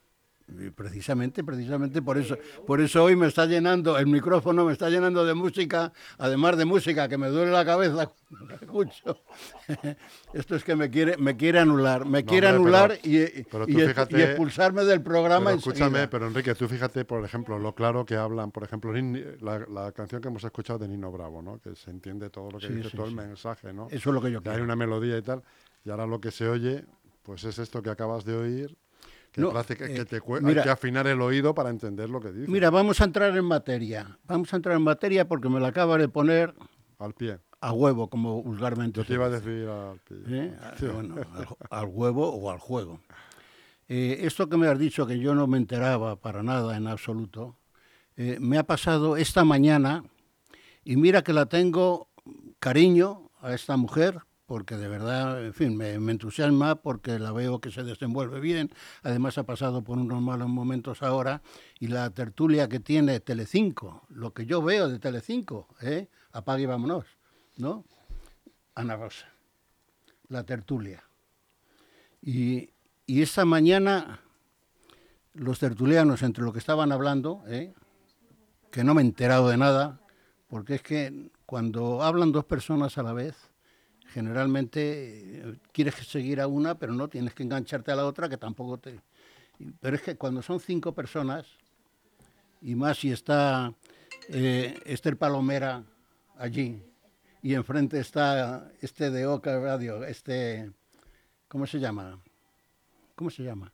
Y 0.48 0.48
Precisamente, 0.75 1.45
precisamente 1.45 2.03
por 2.03 2.19
eso, 2.19 2.37
por 2.67 2.81
eso 2.81 3.05
hoy 3.05 3.15
me 3.17 3.27
está 3.29 3.47
llenando, 3.47 3.97
el 3.99 4.07
micrófono 4.07 4.65
me 4.65 4.73
está 4.73 4.91
llenando 4.91 5.25
de 5.25 5.35
música, 5.35 5.93
además 6.19 6.57
de 6.57 6.65
música 6.65 7.09
que 7.09 7.17
me 7.17 7.29
duele 7.29 7.53
la 7.53 7.65
cabeza 7.65 8.11
cuando 8.29 8.47
la 8.49 8.55
escucho. 8.57 9.21
Esto 10.33 10.57
es 10.57 10.65
que 10.65 10.75
me 10.77 10.91
quiere, 10.91 11.17
me 11.17 11.37
quiere 11.37 11.59
anular, 11.61 12.05
me 12.05 12.23
No, 12.23 12.29
quiere 12.29 12.49
hombre, 12.49 12.63
anular 12.63 12.99
pero- 13.03 13.15
y, 13.15 13.41
y- 13.41 13.45
pero 13.45 13.67
tú 13.67 13.73
y 13.73 13.83
ex- 13.83 13.89
fíjate- 13.93 14.19
y 14.19 14.23
expulsarme 14.23 14.85
del 14.85 15.03
programa 15.03 15.47
Pero 15.47 15.59
escúchame, 15.59 15.87
enseguida. 15.87 16.11
pero 16.11 16.27
Enrique, 16.27 16.55
tú 16.55 16.69
fíjate, 16.69 17.05
por 17.05 17.25
ejemplo, 17.25 17.59
lo 17.59 17.75
claro 17.75 18.05
que 18.05 18.17
hablan, 18.17 18.51
por 18.51 18.65
ejemplo, 18.65 18.93
la, 18.93 19.61
la 19.69 19.93
canción 19.93 20.21
que 20.21 20.29
hemos 20.29 20.43
escuchado 20.45 20.79
de 20.81 20.89
Nino 20.89 21.11
Bravo, 21.13 21.41
¿no? 21.43 21.59
Que 21.61 21.75
se 21.77 21.91
entiende 21.91 22.31
todo 22.31 22.51
lo 22.51 22.59
que 22.59 22.67
Sí, 22.69 22.73
dice, 22.75 22.91
sí, 22.91 22.97
todo 22.97 23.07
el 23.07 23.15
mensaje, 23.15 23.73
¿no? 23.73 23.87
Eso 23.91 24.11
es 24.11 24.15
lo 24.15 24.21
que 24.21 24.31
yo 24.31 24.43
Que 24.43 24.49
hay 24.51 24.55
quiero. 24.57 24.65
una 24.65 24.77
melodía 24.77 25.17
y 25.19 25.23
tal, 25.23 25.43
y 25.85 25.91
ahora 25.91 26.07
lo 26.07 26.21
que 26.21 26.31
se 26.31 26.49
oye, 26.49 26.85
pues 27.23 27.45
es 27.45 27.59
esto 27.59 27.83
que 27.83 27.91
acabas 27.91 28.25
de 28.25 28.35
oír, 28.37 28.77
que, 29.33 29.41
No, 29.41 29.53
que, 29.65 29.77
que 29.77 29.97
eh, 29.97 30.05
te 30.05 30.21
cue- 30.21 30.41
mira- 30.41 30.63
hay 30.63 30.65
que 30.67 30.71
afinar 30.71 31.07
el 31.07 31.21
oído 31.21 31.55
para 31.55 31.71
entender 31.71 32.09
lo 32.11 32.21
que 32.21 32.33
dice. 32.33 32.51
Mira, 32.51 32.71
vamos 32.71 33.01
a 33.01 33.05
entrar 33.05 33.37
en 33.37 33.45
materia. 33.45 34.19
Vamos 34.25 34.53
a 34.53 34.57
entrar 34.57 34.77
en 34.77 34.83
materia 34.83 35.27
porque 35.29 35.49
me 35.49 35.61
la 35.61 35.69
acaba 35.69 35.97
de 35.99 36.09
poner 36.09 36.55
Al 36.99 37.15
pie. 37.15 37.39
a 37.61 37.73
huevo, 37.73 38.09
como 38.09 38.43
vulgarmente. 38.43 39.01
Yo 39.01 39.07
te 39.07 39.15
iba 39.15 39.27
a 39.27 39.31
decir 39.31 39.69
al 39.69 39.99
pie. 40.01 40.17
¿Eh? 40.29 40.57
Ah, 40.61 40.75
bueno, 40.93 41.17
al, 41.35 41.47
al 41.71 41.87
huevo 41.87 42.29
o 42.35 42.51
al 42.51 42.59
juego. 42.59 43.01
Eh, 43.89 44.19
esto 44.27 44.49
que 44.49 44.57
me 44.57 44.67
has 44.69 44.79
dicho, 44.79 45.07
que 45.07 45.19
yo 45.19 45.35
no 45.35 45.47
me 45.47 45.57
enteraba 45.57 46.17
para 46.17 46.43
nada 46.43 46.77
en 46.77 46.87
absoluto, 46.87 47.57
eh, 48.17 48.37
me 48.41 48.59
ha 48.59 48.65
pasado 48.65 49.17
esta 49.17 49.45
mañana 49.45 50.05
y 50.85 50.97
mira 50.97 51.23
que 51.23 51.33
la 51.33 51.47
tengo 51.47 52.09
cariño 52.59 53.31
a 53.41 53.55
esta 53.55 53.77
mujer, 53.77 54.19
porque 54.49 54.79
de 54.79 54.89
verdad, 54.89 55.45
en 55.45 55.53
fin, 55.53 55.77
me, 55.77 55.93
entusiasma 55.93 56.77
porque 56.77 57.19
la 57.19 57.33
veo 57.33 57.61
que 57.61 57.71
se 57.71 57.85
desenvuelve 57.85 58.41
bien. 58.41 58.71
Además 59.03 59.37
ha 59.37 59.43
pasado 59.43 59.85
por 59.85 59.99
unos 59.99 60.23
malos 60.23 60.49
momentos 60.49 61.03
ahora 61.03 61.43
y 61.79 61.89
la 61.89 62.09
tertulia 62.09 62.67
que 62.67 62.81
tiene 62.81 63.21
Telecinco, 63.21 64.07
lo 64.09 64.33
que 64.33 64.47
yo 64.47 64.63
veo 64.63 64.89
de 64.89 64.99
Telecinco, 64.99 65.69
¿eh? 65.83 66.09
apague 66.33 66.63
y 66.63 66.67
vámonos, 66.67 67.05
¿no? 67.59 67.85
Ana 68.75 68.97
Rosa, 68.97 69.27
la 70.31 70.45
tertulia. 70.45 71.05
Y, 72.23 72.71
y 73.05 73.21
esta 73.21 73.45
mañana 73.45 74.23
los 75.35 75.59
tertulianos, 75.59 76.23
entre 76.23 76.43
lo 76.43 76.55
que 76.55 76.59
estaban 76.59 76.91
hablando, 76.91 77.43
¿eh? 77.49 77.75
que 78.71 78.83
no 78.83 78.95
me 78.95 79.03
he 79.03 79.05
enterado 79.05 79.51
de 79.51 79.59
nada, 79.59 80.01
porque 80.49 80.77
es 80.77 80.83
que 80.83 81.31
cuando 81.45 82.03
hablan 82.03 82.33
dos 82.33 82.47
personas 82.47 82.97
a 82.97 83.03
la 83.03 83.13
vez, 83.13 83.48
generalmente 84.13 85.41
eh, 85.41 85.59
quieres 85.73 85.95
seguir 85.95 86.41
a 86.41 86.47
una, 86.47 86.79
pero 86.79 86.93
no 86.93 87.09
tienes 87.09 87.35
que 87.35 87.43
engancharte 87.43 87.93
a 87.93 87.97
la 87.97 88.07
otra, 88.07 88.29
que 88.29 88.37
tampoco 88.37 88.79
te... 88.79 89.01
Pero 89.81 89.97
es 89.97 90.03
que 90.03 90.17
cuando 90.17 90.41
son 90.43 90.61
cinco 90.61 90.93
personas, 90.95 91.47
y 92.63 92.75
más 92.75 92.99
si 92.99 93.11
está 93.11 93.73
eh, 94.29 94.79
Esther 94.85 95.17
Palomera 95.17 95.83
allí, 96.37 96.83
y 97.43 97.55
enfrente 97.55 97.99
está 97.99 98.71
este 98.81 99.11
de 99.11 99.27
Oca 99.27 99.59
Radio, 99.59 100.05
este, 100.05 100.71
¿cómo 101.49 101.67
se 101.67 101.81
llama? 101.81 102.21
¿Cómo 103.15 103.31
se 103.31 103.43
llama? 103.43 103.73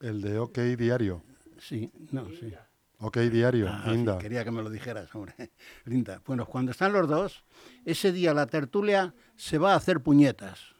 El 0.00 0.20
de 0.20 0.38
OK 0.38 0.58
Diario. 0.58 1.22
Sí, 1.58 1.90
no, 2.12 2.28
sí. 2.30 2.52
OK 3.00 3.16
Diario, 3.18 3.68
Ah, 3.70 3.82
sí, 3.84 3.90
Linda. 3.90 4.18
quería 4.18 4.44
que 4.44 4.50
me 4.50 4.62
lo 4.62 4.70
dijeras, 4.70 5.14
hombre. 5.14 5.34
Linda. 5.84 6.20
Bueno, 6.26 6.46
cuando 6.46 6.72
están 6.72 6.92
los 6.92 7.08
dos, 7.08 7.44
ese 7.84 8.10
día 8.12 8.34
la 8.34 8.46
tertulia 8.46 9.14
se 9.36 9.58
va 9.58 9.72
a 9.74 9.76
hacer 9.76 10.00
puñetas. 10.00 10.74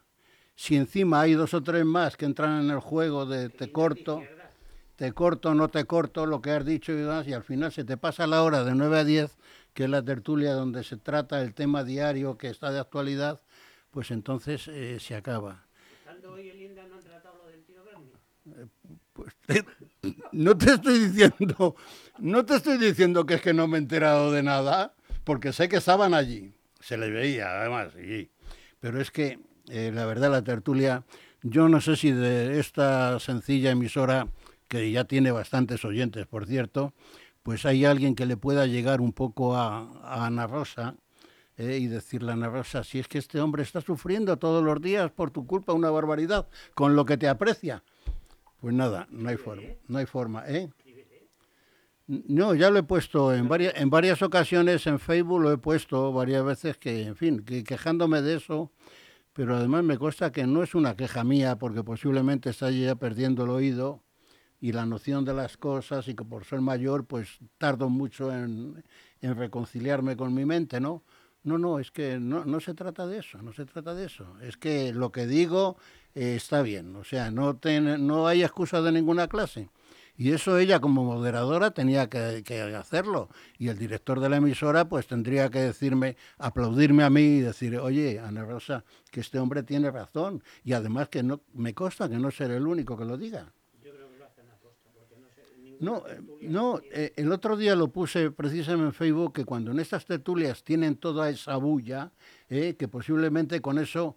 Si 0.57 0.75
encima 0.77 1.21
hay 1.21 1.35
dos 1.35 1.55
o 1.55 1.63
tres 1.63 1.85
más 1.85 2.17
que 2.17 2.25
entran 2.25 2.65
en 2.65 2.71
el 2.71 2.81
juego 2.81 3.25
de 3.27 3.49
te 3.49 3.71
corto, 3.71 4.21
te 4.97 5.13
corto, 5.13 5.55
no 5.55 5.69
te 5.69 5.85
corto, 5.85 6.27
lo 6.27 6.43
que 6.43 6.51
has 6.51 6.65
dicho 6.65 6.91
y 6.91 6.97
demás, 6.97 7.29
y 7.29 7.33
al 7.33 7.45
final 7.45 7.71
se 7.71 7.85
te 7.85 7.97
pasa 7.97 8.27
la 8.27 8.43
hora 8.43 8.65
de 8.65 8.75
9 8.75 8.99
a 8.99 9.05
10, 9.05 9.39
que 9.73 9.85
es 9.85 9.91
la 9.91 10.03
tertulia 10.03 10.55
donde 10.55 10.83
se 10.83 10.97
trata 10.97 11.41
el 11.43 11.55
tema 11.55 11.85
diario 11.85 12.37
que 12.37 12.49
está 12.49 12.73
de 12.73 12.81
actualidad, 12.81 13.41
pues 13.93 14.11
entonces 14.11 14.67
eh, 14.67 14.99
se 14.99 15.15
acaba. 15.15 15.67
Estando 16.01 16.33
hoy 16.33 16.51
en 16.51 16.59
Linda 16.59 16.85
no 16.89 16.97
han 16.97 17.05
tratado 17.05 17.39
lo 17.45 17.47
del 17.53 17.63
tío 17.63 17.85
Berni. 17.85 18.11
Pues 19.13 19.33
no 20.33 20.57
te 20.57 20.73
estoy 20.73 20.99
diciendo, 20.99 21.77
no 22.19 22.45
te 22.45 22.57
estoy 22.57 22.79
diciendo 22.79 23.27
que 23.27 23.35
es 23.35 23.43
que 23.43 23.55
no 23.55 23.67
me 23.67 23.79
he 23.79 23.81
enterado 23.81 24.33
de 24.33 24.43
nada, 24.43 24.95
porque 25.25 25.53
sé 25.53 25.69
que 25.69 25.77
estaban 25.77 26.15
allí, 26.15 26.53
se 26.81 26.97
les 26.97 27.13
veía 27.13 27.61
además, 27.61 27.93
sí. 27.95 28.31
pero 28.81 29.01
es 29.01 29.11
que 29.11 29.39
eh, 29.69 29.91
la 29.93 30.07
verdad 30.07 30.31
la 30.31 30.43
tertulia, 30.43 31.05
yo 31.43 31.69
no 31.69 31.81
sé 31.81 31.97
si 31.97 32.11
de 32.13 32.59
esta 32.59 33.19
sencilla 33.21 33.71
emisora, 33.71 34.29
que 34.69 34.91
ya 34.91 35.05
tiene 35.05 35.31
bastantes 35.31 35.85
oyentes, 35.85 36.27
por 36.27 36.47
cierto, 36.47 36.93
pues 37.43 37.65
hay 37.65 37.85
alguien 37.85 38.15
que 38.15 38.27
le 38.27 38.37
pueda 38.37 38.67
llegar 38.67 39.01
un 39.01 39.13
poco 39.13 39.57
a, 39.57 39.91
a 40.03 40.27
Ana 40.27 40.47
Rosa, 40.47 40.97
eh, 41.59 41.79
y 41.79 41.89
decirle 41.89 42.31
a 42.31 42.35
Ana 42.35 42.49
Rosa, 42.49 42.85
si 42.85 43.01
es 43.01 43.09
que 43.09 43.19
este 43.19 43.41
hombre 43.41 43.65
está 43.65 43.81
sufriendo 43.81 44.37
todos 44.37 44.63
los 44.63 44.81
días 44.81 45.11
por 45.11 45.33
tu 45.33 45.45
culpa 45.45 45.73
una 45.73 45.91
barbaridad, 45.91 46.47
con 46.75 46.95
lo 46.95 47.05
que 47.05 47.17
te 47.17 47.29
aprecia. 47.29 47.83
Pues 48.61 48.75
nada, 48.75 49.07
no 49.11 49.29
hay 49.29 49.37
forma, 49.37 49.69
no 49.87 49.99
hay 49.99 50.07
forma, 50.07 50.45
¿eh? 50.49 50.69
No, 52.07 52.55
ya 52.55 52.71
lo 52.71 52.79
he 52.79 52.83
puesto 52.83 53.35
en 53.35 53.49
varias, 53.49 53.75
en 53.77 53.91
varias 53.91 54.23
ocasiones 54.23 54.87
en 54.87 54.99
Facebook, 54.99 55.43
lo 55.43 55.53
he 55.53 55.59
puesto 55.59 56.11
varias 56.11 56.43
veces 56.43 56.79
que, 56.79 57.03
en 57.03 57.17
fin, 57.17 57.41
que 57.45 57.63
quejándome 57.63 58.23
de 58.23 58.37
eso, 58.37 58.73
pero 59.35 59.57
además 59.57 59.85
me 59.85 59.99
consta 59.99 60.33
que 60.33 60.47
no 60.47 60.63
es 60.63 60.75
una 60.75 60.97
queja 60.97 61.23
mía, 61.23 61.57
porque 61.57 61.85
posiblemente 61.85 62.49
está 62.49 62.71
ya 62.71 62.95
perdiendo 62.95 63.45
el 63.45 63.51
oído 63.51 64.03
y 64.59 64.73
la 64.73 64.87
noción 64.87 65.25
de 65.27 65.35
las 65.35 65.59
cosas 65.59 66.09
y 66.09 66.15
que 66.15 66.25
por 66.25 66.45
ser 66.45 66.63
mayor, 66.63 67.05
pues 67.05 67.39
tardo 67.59 67.91
mucho 67.91 68.33
en, 68.33 68.83
en 69.21 69.37
reconciliarme 69.37 70.17
con 70.17 70.35
mi 70.35 70.47
mente, 70.47 70.81
¿no? 70.81 71.05
No, 71.45 71.57
no, 71.57 71.79
es 71.79 71.91
que 71.91 72.19
no, 72.19 72.45
no 72.45 72.59
se 72.59 72.75
trata 72.75 73.07
de 73.07 73.19
eso, 73.19 73.41
no 73.41 73.53
se 73.53 73.65
trata 73.65 73.95
de 73.95 74.07
eso. 74.07 74.27
Es 74.43 74.57
que 74.57 74.93
lo 74.93 75.13
que 75.13 75.27
digo 75.27 75.77
eh, 76.21 76.37
está 76.37 76.63
bien, 76.63 76.95
o 76.97 77.05
sea, 77.05 77.31
no, 77.31 77.57
ten- 77.57 78.07
no 78.07 78.27
hay 78.27 78.43
excusa 78.43 78.83
de 78.83 78.93
ninguna 78.93 79.29
clase. 79.29 79.69
Y 80.21 80.33
eso 80.33 80.59
ella 80.59 80.81
como 80.81 81.05
moderadora 81.05 81.71
tenía 81.71 82.09
que, 82.09 82.43
que 82.45 82.61
hacerlo. 82.61 83.29
Y 83.57 83.69
el 83.69 83.79
director 83.79 84.19
de 84.19 84.29
la 84.29 84.39
emisora 84.39 84.89
pues 84.89 85.07
tendría 85.07 85.49
que 85.49 85.61
decirme, 85.61 86.17
aplaudirme 86.39 87.05
a 87.05 87.11
mí 87.11 87.21
y 87.37 87.41
decir, 87.41 87.79
oye, 87.79 88.19
Ana 88.19 88.45
Rosa, 88.45 88.85
que 89.13 89.21
este 89.21 89.39
hombre 89.39 89.63
tiene 89.63 89.93
razón. 89.93 90.43
Y 90.65 90.73
además 90.73 91.09
que 91.09 91.23
no 91.23 91.41
me 91.55 91.73
consta 91.73 92.09
que 92.09 92.17
no 92.17 92.33
seré 92.33 92.57
el 92.57 92.67
único 92.67 92.97
que 92.97 93.05
lo 93.05 93.17
diga. 93.17 93.53
No, 95.81 96.03
eh, 96.09 96.21
no 96.43 96.81
eh, 96.91 97.13
el 97.15 97.31
otro 97.31 97.57
día 97.57 97.77
lo 97.77 97.87
puse 97.93 98.33
precisamente 98.33 98.87
en 98.89 98.93
Facebook 98.95 99.33
que 99.35 99.45
cuando 99.45 99.71
en 99.71 99.79
estas 99.79 100.05
tertulias 100.05 100.65
tienen 100.65 100.97
toda 100.97 101.31
esa 101.31 101.57
bulla, 101.59 102.11
eh, 102.49 102.75
que 102.77 102.89
posiblemente 102.89 103.61
con 103.61 103.79
eso 103.79 104.17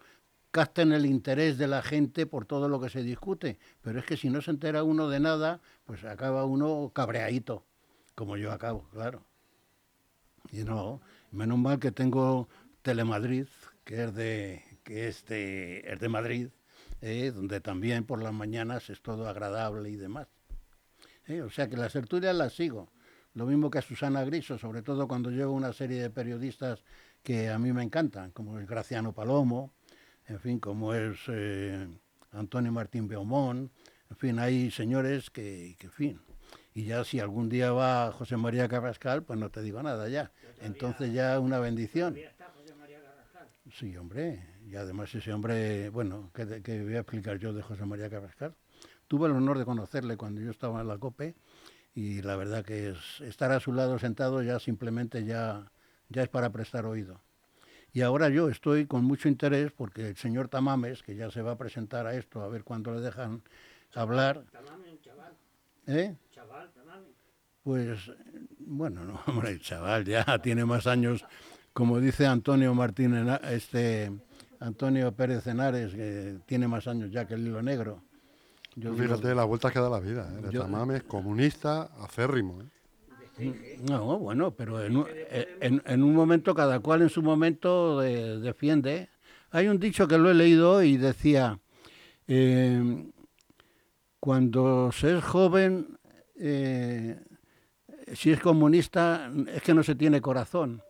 capten 0.51 0.91
el 0.91 1.05
interés 1.05 1.57
de 1.57 1.67
la 1.67 1.81
gente 1.81 2.25
por 2.25 2.45
todo 2.45 2.69
lo 2.69 2.79
que 2.79 2.89
se 2.89 3.03
discute. 3.03 3.57
Pero 3.81 3.99
es 3.99 4.05
que 4.05 4.17
si 4.17 4.29
no 4.29 4.41
se 4.41 4.51
entera 4.51 4.83
uno 4.83 5.09
de 5.09 5.19
nada, 5.19 5.61
pues 5.85 6.03
acaba 6.03 6.45
uno 6.45 6.91
cabreadito, 6.93 7.65
como 8.15 8.37
yo 8.37 8.51
acabo, 8.51 8.87
claro. 8.89 9.25
Y 10.51 10.63
no, 10.63 11.01
menos 11.31 11.57
mal 11.57 11.79
que 11.79 11.91
tengo 11.91 12.49
Telemadrid, 12.81 13.47
que 13.83 14.03
es 14.03 14.15
de, 14.15 14.63
que 14.83 15.07
es 15.07 15.25
de, 15.25 15.79
es 15.79 15.99
de 15.99 16.09
Madrid, 16.09 16.49
eh, 17.01 17.31
donde 17.33 17.61
también 17.61 18.03
por 18.03 18.21
las 18.21 18.33
mañanas 18.33 18.89
es 18.89 19.01
todo 19.01 19.27
agradable 19.27 19.89
y 19.89 19.95
demás. 19.95 20.27
Eh, 21.27 21.41
O 21.41 21.49
sea 21.49 21.69
que 21.69 21.77
las 21.77 21.93
tertulias 21.93 22.35
las 22.35 22.53
sigo. 22.53 22.91
Lo 23.33 23.45
mismo 23.45 23.71
que 23.71 23.79
a 23.79 23.81
Susana 23.81 24.25
Griso, 24.25 24.57
sobre 24.57 24.81
todo 24.81 25.07
cuando 25.07 25.29
llevo 25.31 25.53
una 25.53 25.71
serie 25.71 26.01
de 26.01 26.09
periodistas 26.09 26.83
que 27.23 27.49
a 27.49 27.57
mí 27.57 27.71
me 27.71 27.83
encantan, 27.83 28.31
como 28.31 28.59
es 28.59 28.67
Graciano 28.67 29.13
Palomo, 29.13 29.71
en 30.31 30.39
fin, 30.39 30.59
como 30.59 30.93
es 30.93 31.19
eh, 31.27 31.87
Antonio 32.31 32.71
Martín 32.71 33.07
Beaumont, 33.07 33.69
en 34.09 34.17
fin, 34.17 34.39
hay 34.39 34.71
señores 34.71 35.29
que, 35.29 35.75
que, 35.77 35.87
en 35.87 35.93
fin. 35.93 36.21
Y 36.73 36.85
ya 36.85 37.03
si 37.03 37.19
algún 37.19 37.49
día 37.49 37.73
va 37.73 38.11
José 38.13 38.37
María 38.37 38.69
Carrascal, 38.69 39.23
pues 39.23 39.37
no 39.37 39.49
te 39.49 39.61
digo 39.61 39.83
nada 39.83 40.07
ya. 40.07 40.31
Entonces 40.61 41.11
ya 41.11 41.37
una 41.39 41.59
bendición. 41.59 42.17
Sí, 43.73 43.95
hombre. 43.97 44.47
Y 44.65 44.75
además 44.75 45.13
ese 45.13 45.33
hombre, 45.33 45.89
bueno, 45.89 46.31
¿qué, 46.33 46.61
qué 46.61 46.81
voy 46.81 46.95
a 46.95 46.99
explicar 46.99 47.37
yo 47.37 47.51
de 47.51 47.61
José 47.61 47.85
María 47.85 48.09
Carrascal? 48.09 48.55
Tuve 49.07 49.27
el 49.27 49.33
honor 49.33 49.57
de 49.57 49.65
conocerle 49.65 50.15
cuando 50.15 50.39
yo 50.39 50.51
estaba 50.51 50.79
en 50.79 50.87
la 50.87 50.97
COPE 50.97 51.35
y 51.93 52.21
la 52.21 52.37
verdad 52.37 52.63
que 52.63 52.91
es 52.91 53.19
estar 53.21 53.51
a 53.51 53.59
su 53.59 53.73
lado 53.73 53.99
sentado 53.99 54.41
ya 54.41 54.59
simplemente 54.59 55.25
ya, 55.25 55.69
ya 56.07 56.23
es 56.23 56.29
para 56.29 56.51
prestar 56.51 56.85
oído. 56.85 57.21
Y 57.93 58.01
ahora 58.01 58.29
yo 58.29 58.49
estoy 58.49 58.85
con 58.85 59.03
mucho 59.03 59.27
interés 59.27 59.71
porque 59.71 60.09
el 60.09 60.15
señor 60.17 60.47
Tamames, 60.47 61.03
que 61.03 61.15
ya 61.15 61.29
se 61.29 61.41
va 61.41 61.51
a 61.51 61.57
presentar 61.57 62.07
a 62.07 62.13
esto, 62.15 62.41
a 62.41 62.47
ver 62.47 62.63
cuándo 62.63 62.93
le 62.93 63.01
dejan 63.01 63.41
hablar, 63.93 64.45
Tamame, 64.51 64.91
un 64.91 65.01
chaval, 65.01 65.33
¿eh? 65.87 66.15
chaval, 66.31 66.71
tamame. 66.71 67.07
Pues, 67.63 68.09
bueno, 68.59 69.03
no, 69.03 69.19
hombre, 69.27 69.51
el 69.51 69.61
chaval 69.61 70.05
ya 70.05 70.39
tiene 70.41 70.63
más 70.65 70.87
años, 70.87 71.25
como 71.73 71.99
dice 71.99 72.25
Antonio 72.27 72.73
Martínez, 72.73 73.27
este 73.51 74.11
Antonio 74.61 75.11
Pérez 75.11 75.45
Henares, 75.47 75.93
que 75.93 76.39
tiene 76.45 76.67
más 76.67 76.87
años 76.87 77.11
ya 77.11 77.25
que 77.27 77.33
el 77.33 77.47
hilo 77.47 77.61
negro. 77.61 78.01
Yo 78.75 78.91
digo- 78.93 79.03
Fíjate 79.15 79.35
las 79.35 79.45
vueltas 79.47 79.73
que 79.73 79.79
da 79.79 79.89
la 79.89 79.99
vida. 79.99 80.31
¿eh? 80.33 80.39
El 80.45 80.51
Yo- 80.51 80.61
Tamame 80.61 80.95
es 80.97 81.03
comunista, 81.03 81.89
acérrimo. 81.99 82.61
¿eh? 82.61 82.65
No, 83.87 84.19
bueno, 84.19 84.51
pero 84.51 84.83
en 84.83 84.97
un, 84.97 85.05
en- 85.61 85.81
en 85.85 86.03
un 86.03 86.13
momento, 86.13 86.53
cada 86.53 86.79
cual 86.79 87.01
en 87.01 87.09
su 87.09 87.21
momento 87.23 87.99
de- 87.99 88.39
defiende. 88.39 89.09
Hay 89.51 89.67
un 89.67 89.79
dicho 89.79 90.07
que 90.07 90.17
lo 90.17 90.29
he 90.29 90.33
leído 90.33 90.83
y 90.83 90.97
decía, 90.97 91.59
eh, 92.27 93.05
cuando 94.19 94.91
se 94.91 95.17
es 95.17 95.23
joven, 95.23 95.97
eh, 96.35 97.19
si 98.13 98.31
es 98.31 98.39
comunista, 98.39 99.31
es 99.53 99.61
que 99.61 99.73
no 99.73 99.83
se 99.83 99.95
tiene 99.95 100.21
corazón. 100.21 100.81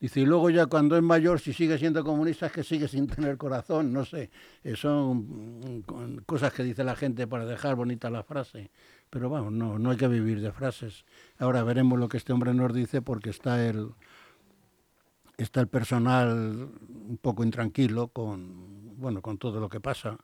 Dice, 0.00 0.20
y 0.20 0.26
luego 0.26 0.48
ya 0.48 0.66
cuando 0.66 0.96
es 0.96 1.02
mayor, 1.02 1.40
si 1.40 1.52
sigue 1.52 1.76
siendo 1.76 2.04
comunista, 2.04 2.46
es 2.46 2.52
que 2.52 2.62
sigue 2.62 2.86
sin 2.86 3.08
tener 3.08 3.36
corazón. 3.36 3.92
No 3.92 4.04
sé, 4.04 4.30
son 4.76 5.58
mm, 5.78 5.82
con- 5.82 6.18
cosas 6.24 6.52
que 6.52 6.62
dice 6.62 6.84
la 6.84 6.94
gente 6.94 7.26
para 7.26 7.44
dejar 7.46 7.74
bonita 7.74 8.08
la 8.08 8.22
frase. 8.22 8.70
Pero 9.10 9.30
vamos, 9.30 9.52
no, 9.52 9.78
no 9.78 9.90
hay 9.90 9.96
que 9.96 10.08
vivir 10.08 10.40
de 10.40 10.52
frases. 10.52 11.04
Ahora 11.38 11.62
veremos 11.62 11.98
lo 11.98 12.08
que 12.08 12.18
este 12.18 12.32
hombre 12.32 12.52
nos 12.54 12.74
dice 12.74 13.00
porque 13.02 13.30
está 13.30 13.64
el, 13.66 13.90
está 15.36 15.60
el 15.60 15.68
personal 15.68 16.70
un 16.88 17.18
poco 17.20 17.44
intranquilo 17.44 18.08
con, 18.08 18.96
bueno, 18.98 19.22
con 19.22 19.38
todo 19.38 19.60
lo 19.60 19.68
que 19.68 19.80
pasa. 19.80 20.18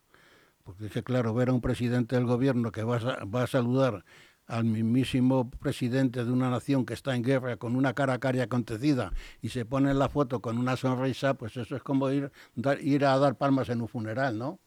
Porque 0.64 0.86
es 0.86 0.92
que, 0.92 1.02
claro, 1.02 1.34
ver 1.34 1.50
a 1.50 1.52
un 1.52 1.60
presidente 1.60 2.16
del 2.16 2.26
gobierno 2.26 2.72
que 2.72 2.82
va 2.84 2.96
a, 2.96 3.24
va 3.24 3.42
a 3.44 3.46
saludar 3.46 4.04
al 4.46 4.64
mismísimo 4.64 5.50
presidente 5.50 6.24
de 6.24 6.30
una 6.32 6.50
nación 6.50 6.84
que 6.84 6.94
está 6.94 7.16
en 7.16 7.22
guerra 7.22 7.56
con 7.56 7.76
una 7.76 7.94
cara 7.94 8.18
cari 8.18 8.40
acontecida 8.40 9.12
y 9.40 9.50
se 9.50 9.64
pone 9.64 9.90
en 9.90 9.98
la 9.98 10.08
foto 10.10 10.40
con 10.40 10.58
una 10.58 10.76
sonrisa, 10.76 11.34
pues 11.34 11.56
eso 11.56 11.76
es 11.76 11.82
como 11.82 12.10
ir, 12.10 12.30
dar- 12.54 12.80
ir 12.82 13.06
a 13.06 13.18
dar 13.18 13.36
palmas 13.36 13.70
en 13.70 13.80
un 13.80 13.88
funeral, 13.88 14.38
¿no? 14.38 14.60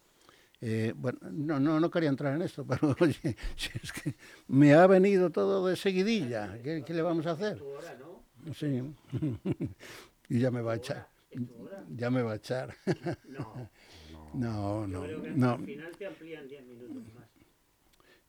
Eh, 0.60 0.94
bueno, 0.96 1.20
no, 1.32 1.60
no, 1.60 1.80
no 1.80 1.92
quería 1.92 2.10
entrar 2.10 2.34
en 2.36 2.42
esto, 2.42 2.66
pero 2.68 2.96
oye, 3.00 3.36
si 3.56 3.70
es 3.82 3.92
que 3.94 4.16
me 4.48 4.74
ha 4.74 4.88
venido 4.88 5.30
todo 5.30 5.68
de 5.68 5.76
seguidilla. 5.76 6.60
¿Qué, 6.64 6.84
qué 6.86 6.94
le 6.94 7.02
vamos 7.02 7.26
a 7.28 7.32
hacer? 7.32 7.62
Sí. 8.56 8.82
y 10.30 10.40
ya 10.40 10.52
me 10.52 10.62
va 10.62 10.74
a 10.74 10.76
echar. 10.78 11.08
¿Es 11.30 11.46
tu 11.46 11.56
hora? 11.62 11.84
Ya 11.96 12.10
me 12.10 12.22
va 12.22 12.34
a 12.34 12.36
echar. 12.36 12.74
No. 13.28 13.70
no, 14.34 14.88
no, 14.88 15.02
Creo 15.04 15.22
que 15.22 15.32
no. 15.32 15.52
al 15.54 15.66
final 15.66 15.92
te 15.98 16.06
amplían 16.08 16.48
10 16.48 16.66
minutos 16.66 17.04
más. 17.16 17.28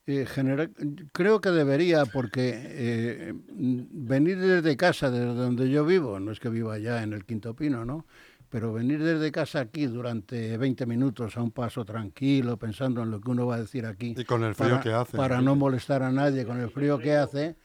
Eh, 0.05 0.25
general- 0.25 0.71
creo 1.11 1.39
que 1.39 1.49
debería, 1.49 2.05
porque 2.05 2.51
eh, 2.55 3.33
venir 3.47 4.39
desde 4.39 4.75
casa, 4.75 5.11
desde 5.11 5.35
donde 5.35 5.69
yo 5.69 5.85
vivo, 5.85 6.19
no 6.19 6.31
es 6.31 6.39
que 6.39 6.49
viva 6.49 6.73
allá 6.73 7.03
en 7.03 7.13
el 7.13 7.25
Quinto 7.25 7.53
Pino, 7.55 7.85
¿no? 7.85 8.05
Pero 8.49 8.73
venir 8.73 9.03
desde 9.03 9.31
casa 9.31 9.59
aquí 9.59 9.85
durante 9.85 10.57
20 10.57 10.85
minutos 10.87 11.37
a 11.37 11.41
un 11.43 11.51
paso 11.51 11.85
tranquilo, 11.85 12.57
pensando 12.57 13.03
en 13.03 13.11
lo 13.11 13.21
que 13.21 13.29
uno 13.29 13.45
va 13.45 13.55
a 13.55 13.59
decir 13.61 13.85
aquí. 13.85 14.15
Y 14.17 14.23
con 14.25 14.43
el 14.43 14.55
frío 14.55 14.69
para, 14.71 14.81
que 14.81 14.91
hace. 14.91 15.17
Para 15.17 15.41
no 15.41 15.55
molestar 15.55 16.01
a 16.01 16.11
nadie, 16.11 16.45
con 16.45 16.59
el 16.59 16.69
frío 16.71 16.97
que 16.97 17.15
hace, 17.15 17.55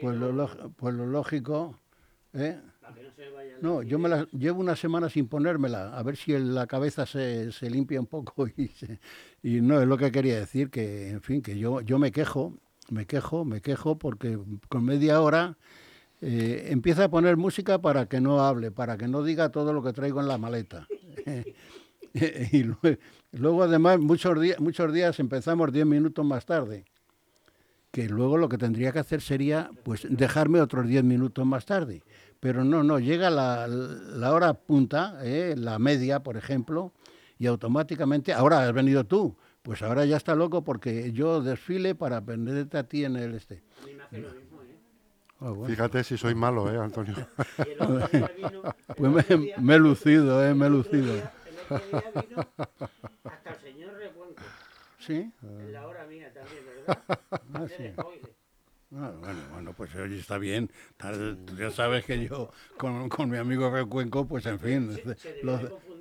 pues 0.00 0.16
lo, 0.16 0.48
pues 0.76 0.94
lo 0.94 1.06
lógico. 1.06 1.78
¿eh? 2.34 2.56
no 3.62 3.82
yo 3.82 3.98
me 3.98 4.08
la, 4.08 4.26
llevo 4.32 4.60
una 4.60 4.76
semana 4.76 5.08
sin 5.10 5.26
ponérmela, 5.26 5.98
a 5.98 6.02
ver 6.04 6.16
si 6.16 6.32
el- 6.34 6.54
la 6.54 6.66
cabeza 6.66 7.04
se, 7.06 7.50
se 7.52 7.68
limpia 7.68 7.98
un 7.98 8.06
poco 8.06 8.46
y, 8.56 8.68
se- 8.68 9.00
y 9.42 9.60
no 9.60 9.80
es 9.80 9.88
lo 9.88 9.96
que 9.98 10.12
quería 10.12 10.38
decir, 10.38 10.70
que 10.70 11.10
en 11.10 11.20
fin, 11.22 11.42
que 11.42 11.58
yo, 11.58 11.80
yo 11.80 11.98
me 11.98 12.12
quejo, 12.12 12.54
me 12.90 13.06
quejo, 13.06 13.44
me 13.44 13.60
quejo 13.60 13.98
porque 13.98 14.38
con 14.68 14.84
media 14.84 15.20
hora 15.20 15.56
eh, 16.20 16.68
empieza 16.70 17.04
a 17.04 17.08
poner 17.10 17.36
música 17.36 17.80
para 17.80 18.06
que 18.06 18.20
no 18.20 18.40
hable, 18.44 18.70
para 18.70 18.96
que 18.96 19.06
no 19.08 19.22
diga 19.22 19.50
todo 19.50 19.72
lo 19.72 19.82
que 19.82 19.92
traigo 19.92 20.20
en 20.20 20.28
la 20.28 20.38
maleta. 20.38 20.86
y 22.14 22.64
lue- 22.64 22.98
luego 23.32 23.62
además 23.62 23.98
muchos 24.00 24.40
días, 24.92 25.20
empezamos 25.20 25.72
10 25.72 25.86
minutos 25.86 26.24
más 26.24 26.44
tarde 26.46 26.84
que 27.90 28.06
luego 28.08 28.36
lo 28.36 28.48
que 28.48 28.58
tendría 28.58 28.92
que 28.92 28.98
hacer 28.98 29.20
sería 29.22 29.70
pues 29.82 30.06
dejarme 30.10 30.60
otros 30.60 30.86
10 30.86 31.04
minutos 31.04 31.46
más 31.46 31.64
tarde. 31.64 32.02
Pero 32.38 32.62
no, 32.62 32.82
no, 32.84 32.98
llega 32.98 33.30
la, 33.30 33.66
la 33.66 34.32
hora 34.32 34.54
punta, 34.54 35.18
¿eh? 35.24 35.54
la 35.56 35.78
media, 35.78 36.22
por 36.22 36.36
ejemplo, 36.36 36.92
y 37.38 37.46
automáticamente, 37.46 38.32
ahora 38.32 38.62
has 38.68 38.72
venido 38.72 39.04
tú, 39.04 39.36
pues 39.62 39.82
ahora 39.82 40.04
ya 40.04 40.16
está 40.18 40.34
loco 40.34 40.62
porque 40.62 41.12
yo 41.12 41.40
desfile 41.42 41.94
para 41.94 42.18
aprenderte 42.18 42.76
a 42.78 42.84
ti 42.84 43.04
en 43.04 43.16
el 43.16 43.34
este. 43.34 43.62
Ah, 45.40 45.50
bueno. 45.50 45.66
Fíjate 45.66 46.02
si 46.04 46.18
soy 46.18 46.34
malo, 46.34 46.72
¿eh, 46.72 46.78
Antonio? 46.78 47.14
Y 47.66 47.70
el 47.70 47.80
otro 47.80 48.08
día 48.08 48.30
vino... 48.36 48.62
el 48.88 48.94
Pues 48.96 49.12
me, 49.30 49.36
día- 49.36 49.54
me 49.58 49.74
he 49.74 49.78
lucido, 49.78 50.44
¿eh? 50.44 50.54
me 50.54 50.66
he 50.66 50.68
el 50.68 50.74
otro 50.74 50.92
lucido. 50.92 51.14
día- 51.14 51.32
El 51.46 51.58
otro 51.58 51.86
día 51.86 52.10
vino 52.14 52.46
hasta 53.24 53.50
el 53.50 53.60
señor 53.60 53.92
Recuenco. 53.98 54.42
¿Sí? 54.98 55.32
En 55.42 55.72
la 55.72 55.86
hora 55.86 56.06
mía 56.06 56.32
también, 56.32 56.62
¿verdad? 56.66 56.98
Ah, 57.54 57.66
sí. 57.76 57.84
Ah, 58.96 59.12
bueno, 59.20 59.40
bueno, 59.52 59.72
pues 59.74 59.94
oye, 59.96 60.18
está 60.18 60.38
bien. 60.38 60.70
Tal- 60.96 61.38
Tú 61.46 61.56
ya 61.56 61.70
sabes 61.70 62.04
que 62.04 62.24
yo 62.26 62.50
con, 62.76 63.08
con 63.08 63.28
mi 63.30 63.36
amigo 63.36 63.70
Recuenco, 63.70 64.26
pues 64.26 64.46
en 64.46 64.58
fin, 64.58 64.98
Se- 65.04 65.14
se 65.16 65.34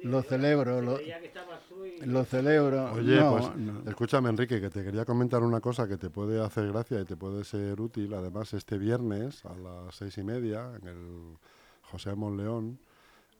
lo, 0.03 0.21
celebro, 0.23 0.81
lo, 0.81 2.23
celebro. 2.25 2.93
Oye, 2.93 3.17
No, 3.17 3.31
pues 3.31 3.55
no. 3.55 3.89
escúchame, 3.89 4.29
Enrique, 4.29 4.61
que 4.61 4.69
te 4.69 4.83
quería 4.83 5.05
comentar 5.05 5.41
una 5.43 5.59
cosa 5.61 5.87
que 5.87 5.97
te 5.97 6.09
puede 6.09 6.43
hacer 6.43 6.67
gracia 6.71 6.99
y 7.01 7.05
te 7.05 7.15
puede 7.17 7.43
ser 7.43 7.79
útil. 7.81 8.13
Además, 8.13 8.53
este 8.53 8.77
viernes 8.77 9.43
a 9.45 9.53
las 9.55 9.95
seis 9.95 10.17
y 10.17 10.23
media 10.23 10.71
en 10.81 10.87
el 10.87 11.37
José 11.83 12.15
Monleón 12.15 12.79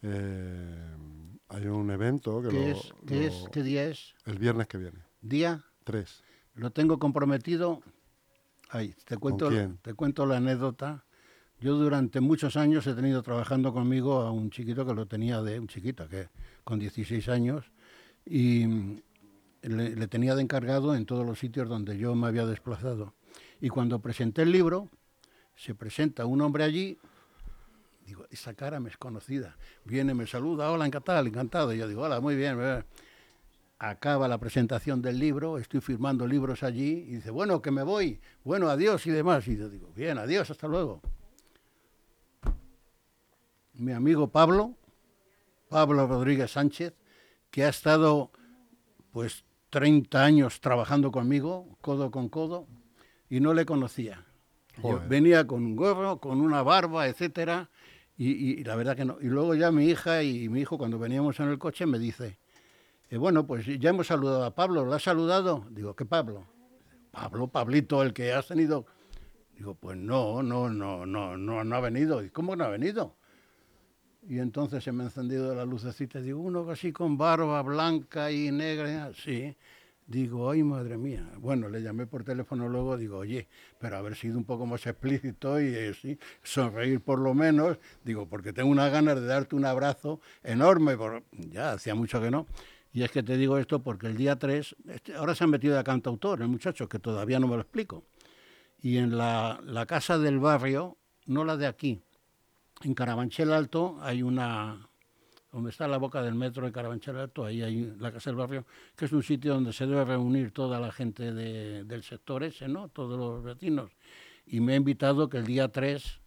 eh, 0.03 0.95
hay 1.49 1.65
un 1.67 1.89
evento 1.91 2.41
que 2.41 2.49
¿Qué 2.49 2.53
lo- 2.55 2.71
es? 2.71 2.93
¿Qué 3.08 3.27
es? 3.27 3.43
lo- 3.43 3.51
¿Qué 3.51 3.63
día 3.63 3.84
es? 3.86 4.13
el 4.25 4.38
viernes 4.38 4.67
que 4.67 4.77
viene, 4.77 4.99
¿Día? 5.21 5.63
tres. 5.84 6.23
Lo 6.55 6.71
tengo 6.71 6.97
comprometido. 6.99 7.81
Ay, 8.69 8.93
te 9.05 9.17
cuento, 9.17 9.47
quién? 9.49 9.77
te 9.81 9.93
cuento 9.93 10.25
la 10.25 10.38
anécdota. 10.38 11.03
Yo 11.59 11.75
durante 11.75 12.21
muchos 12.21 12.55
años 12.55 12.85
he 12.85 12.93
tenido 12.93 13.23
trabajando 13.23 13.73
conmigo 13.73 14.21
a 14.21 14.31
un 14.31 14.51
chiquito 14.51 14.85
que 14.85 14.93
lo 14.93 15.07
tenía 15.07 15.41
de 15.41 15.59
un 15.59 15.67
chiquito 15.67 16.07
que 16.07 16.29
con 16.63 16.77
16 16.77 17.27
años 17.29 17.65
y 18.27 18.67
mm, 18.67 19.01
le, 19.63 20.07
tenía 20.07 20.35
de 20.35 20.43
encargado 20.43 20.95
en 20.95 21.07
todos 21.07 21.25
los 21.25 21.39
sitios 21.39 21.67
donde 21.67 21.97
yo 21.97 22.13
me 22.13 22.27
había 22.27 22.45
desplazado. 22.45 23.15
Y 23.59 23.69
cuando 23.69 23.99
presenté 23.99 24.43
el 24.43 24.51
libro, 24.51 24.87
se 25.55 25.73
presenta 25.73 26.27
un 26.27 26.41
hombre 26.41 26.63
allí, 26.63 26.99
digo, 28.05 28.25
esa 28.29 28.53
cara 28.53 28.79
me 28.79 28.89
es 28.89 28.97
conocida. 28.97 29.57
Viene, 29.83 30.13
me 30.13 30.27
saluda, 30.27 30.69
hola, 30.69 30.85
encantado, 30.85 31.25
encantado. 31.25 31.73
Y 31.73 31.79
yo 31.79 31.87
digo, 31.87 32.03
hola, 32.03 32.19
muy 32.19 32.35
bien". 32.35 32.83
Acaba 33.79 34.27
la 34.27 34.37
presentación 34.37 35.01
del 35.01 35.17
libro, 35.17 35.57
estoy 35.57 35.81
firmando 35.81 36.27
libros 36.27 36.61
allí 36.61 37.05
y 37.07 37.15
dice, 37.15 37.31
bueno, 37.31 37.61
que 37.61 37.71
me 37.71 37.83
voy, 37.83 38.19
bueno, 38.43 38.69
adiós 38.69 39.05
y 39.07 39.11
demás. 39.11 39.47
Y 39.47 39.57
yo 39.57 39.69
digo, 39.69 39.91
bien, 39.95 40.17
adiós, 40.19 40.49
hasta 40.51 40.67
luego. 40.67 41.01
Mi 43.77 43.91
amigo 43.91 44.29
Pablo, 44.29 44.75
Pablo 45.69 46.07
Rodríguez 46.07 46.51
Sánchez, 46.51 46.93
que 47.51 47.63
ha 47.63 47.69
estado 47.69 48.31
pues 49.11 49.45
30 49.69 50.23
años 50.23 50.61
trabajando 50.61 51.11
conmigo, 51.11 51.77
codo 51.81 52.11
con 52.11 52.29
codo, 52.29 52.67
y 53.29 53.39
no 53.39 53.53
le 53.53 53.65
conocía. 53.65 54.25
Yo 54.83 55.01
venía 55.07 55.47
con 55.47 55.63
un 55.63 55.75
gorro, 55.75 56.19
con 56.19 56.39
una 56.41 56.61
barba, 56.61 57.07
etcétera, 57.07 57.69
y 58.15 58.63
la 58.63 58.75
verdad 58.75 58.95
que 58.95 59.05
no. 59.05 59.17
Y 59.21 59.25
luego 59.25 59.55
ya 59.55 59.71
mi 59.71 59.85
hija 59.85 60.23
y 60.23 60.49
mi 60.49 60.61
hijo, 60.61 60.77
cuando 60.77 60.99
veníamos 60.99 61.39
en 61.39 61.49
el 61.49 61.57
coche, 61.57 61.85
me 61.85 61.99
dice, 61.99 62.37
eh, 63.09 63.17
bueno, 63.17 63.47
pues 63.47 63.65
ya 63.65 63.91
hemos 63.91 64.07
saludado 64.07 64.43
a 64.43 64.53
Pablo, 64.53 64.83
¿lo 64.83 64.93
has 64.93 65.03
saludado? 65.03 65.65
Digo, 65.71 65.95
¿qué 65.95 66.05
Pablo? 66.05 66.45
Pablo, 67.11 67.47
Pablito, 67.47 68.03
el 68.03 68.13
que 68.13 68.33
has 68.33 68.47
tenido. 68.47 68.85
Digo, 69.55 69.75
pues 69.75 69.97
no, 69.97 70.43
no, 70.43 70.69
no, 70.69 71.05
no, 71.05 71.37
no, 71.37 71.63
no 71.63 71.75
ha 71.75 71.79
venido. 71.79 72.23
¿Y 72.23 72.29
cómo 72.29 72.55
no 72.55 72.65
ha 72.65 72.69
venido? 72.69 73.15
Y 74.29 74.39
entonces 74.39 74.83
se 74.83 74.91
me 74.91 75.03
ha 75.03 75.05
encendido 75.07 75.55
la 75.55 75.63
lucecita. 75.65 76.19
Digo, 76.19 76.41
uno 76.41 76.69
así 76.69 76.91
con 76.91 77.17
barba 77.17 77.61
blanca 77.61 78.29
y 78.31 78.51
negra. 78.51 79.11
Sí. 79.15 79.55
Digo, 80.05 80.49
ay, 80.51 80.63
madre 80.63 80.97
mía. 80.97 81.29
Bueno, 81.39 81.67
le 81.69 81.81
llamé 81.81 82.07
por 82.07 82.23
teléfono 82.23 82.69
luego, 82.69 82.95
digo, 82.97 83.17
oye, 83.17 83.47
pero 83.77 83.97
haber 83.97 84.15
sido 84.15 84.37
un 84.37 84.45
poco 84.45 84.65
más 84.65 84.85
explícito 84.87 85.59
y 85.59 85.65
eh, 85.67 85.93
sí, 85.93 86.17
sonreír 86.43 87.01
por 87.01 87.19
lo 87.19 87.33
menos. 87.33 87.77
Digo, 88.05 88.27
porque 88.27 88.53
tengo 88.53 88.69
unas 88.69 88.89
ganas 88.91 89.15
de 89.19 89.25
darte 89.25 89.55
un 89.55 89.65
abrazo 89.65 90.21
enorme. 90.43 90.95
por- 90.97 91.23
Ya, 91.31 91.73
hacía 91.73 91.93
mucho 91.95 92.21
que 92.21 92.31
no. 92.31 92.47
Y 92.93 93.03
es 93.03 93.11
que 93.11 93.21
te 93.21 93.35
digo 93.37 93.57
esto 93.57 93.83
porque 93.83 94.07
el 94.07 94.15
día 94.15 94.37
3, 94.37 94.75
este- 94.87 95.13
ahora 95.13 95.35
se 95.35 95.43
han 95.43 95.49
metido 95.49 95.77
a 95.77 95.83
cantautor, 95.83 96.41
el 96.41 96.47
muchacho, 96.47 96.87
que 96.87 96.99
todavía 96.99 97.39
no 97.39 97.47
me 97.47 97.55
lo 97.55 97.61
explico. 97.61 98.03
Y 98.81 98.97
en 98.97 99.17
la 99.17 99.85
casa 99.87 100.17
del 100.17 100.39
barrio, 100.39 100.97
no 101.25 101.43
la 101.43 101.57
de 101.57 101.67
aquí, 101.67 102.01
en 102.83 102.93
Carabanchel 102.93 103.51
Alto 103.51 103.97
hay 104.01 104.21
una, 104.23 104.87
donde 105.51 105.69
está 105.71 105.87
la 105.87 105.97
boca 105.97 106.21
del 106.21 106.35
metro 106.35 106.65
de 106.65 106.71
Carabanchel 106.71 107.17
Alto, 107.17 107.45
ahí 107.45 107.61
hay 107.61 107.93
la 107.99 108.11
Casa 108.11 108.29
del 108.29 108.37
Barrio, 108.37 108.65
que 108.95 109.05
es 109.05 109.11
un 109.11 109.23
sitio 109.23 109.53
donde 109.53 109.73
se 109.73 109.85
debe 109.87 110.05
reunir 110.05 110.51
toda 110.51 110.79
la 110.79 110.91
gente 110.91 111.33
de- 111.33 111.83
del 111.83 112.03
sector 112.03 112.43
ese, 112.43 112.67
¿no? 112.67 112.89
Todos 112.89 113.17
los 113.17 113.43
vecinos. 113.43 113.91
Y 114.45 114.59
me 114.59 114.73
ha 114.73 114.75
invitado 114.75 115.27
que 115.29 115.37
el 115.37 115.45
día 115.45 115.69
3, 115.69 116.21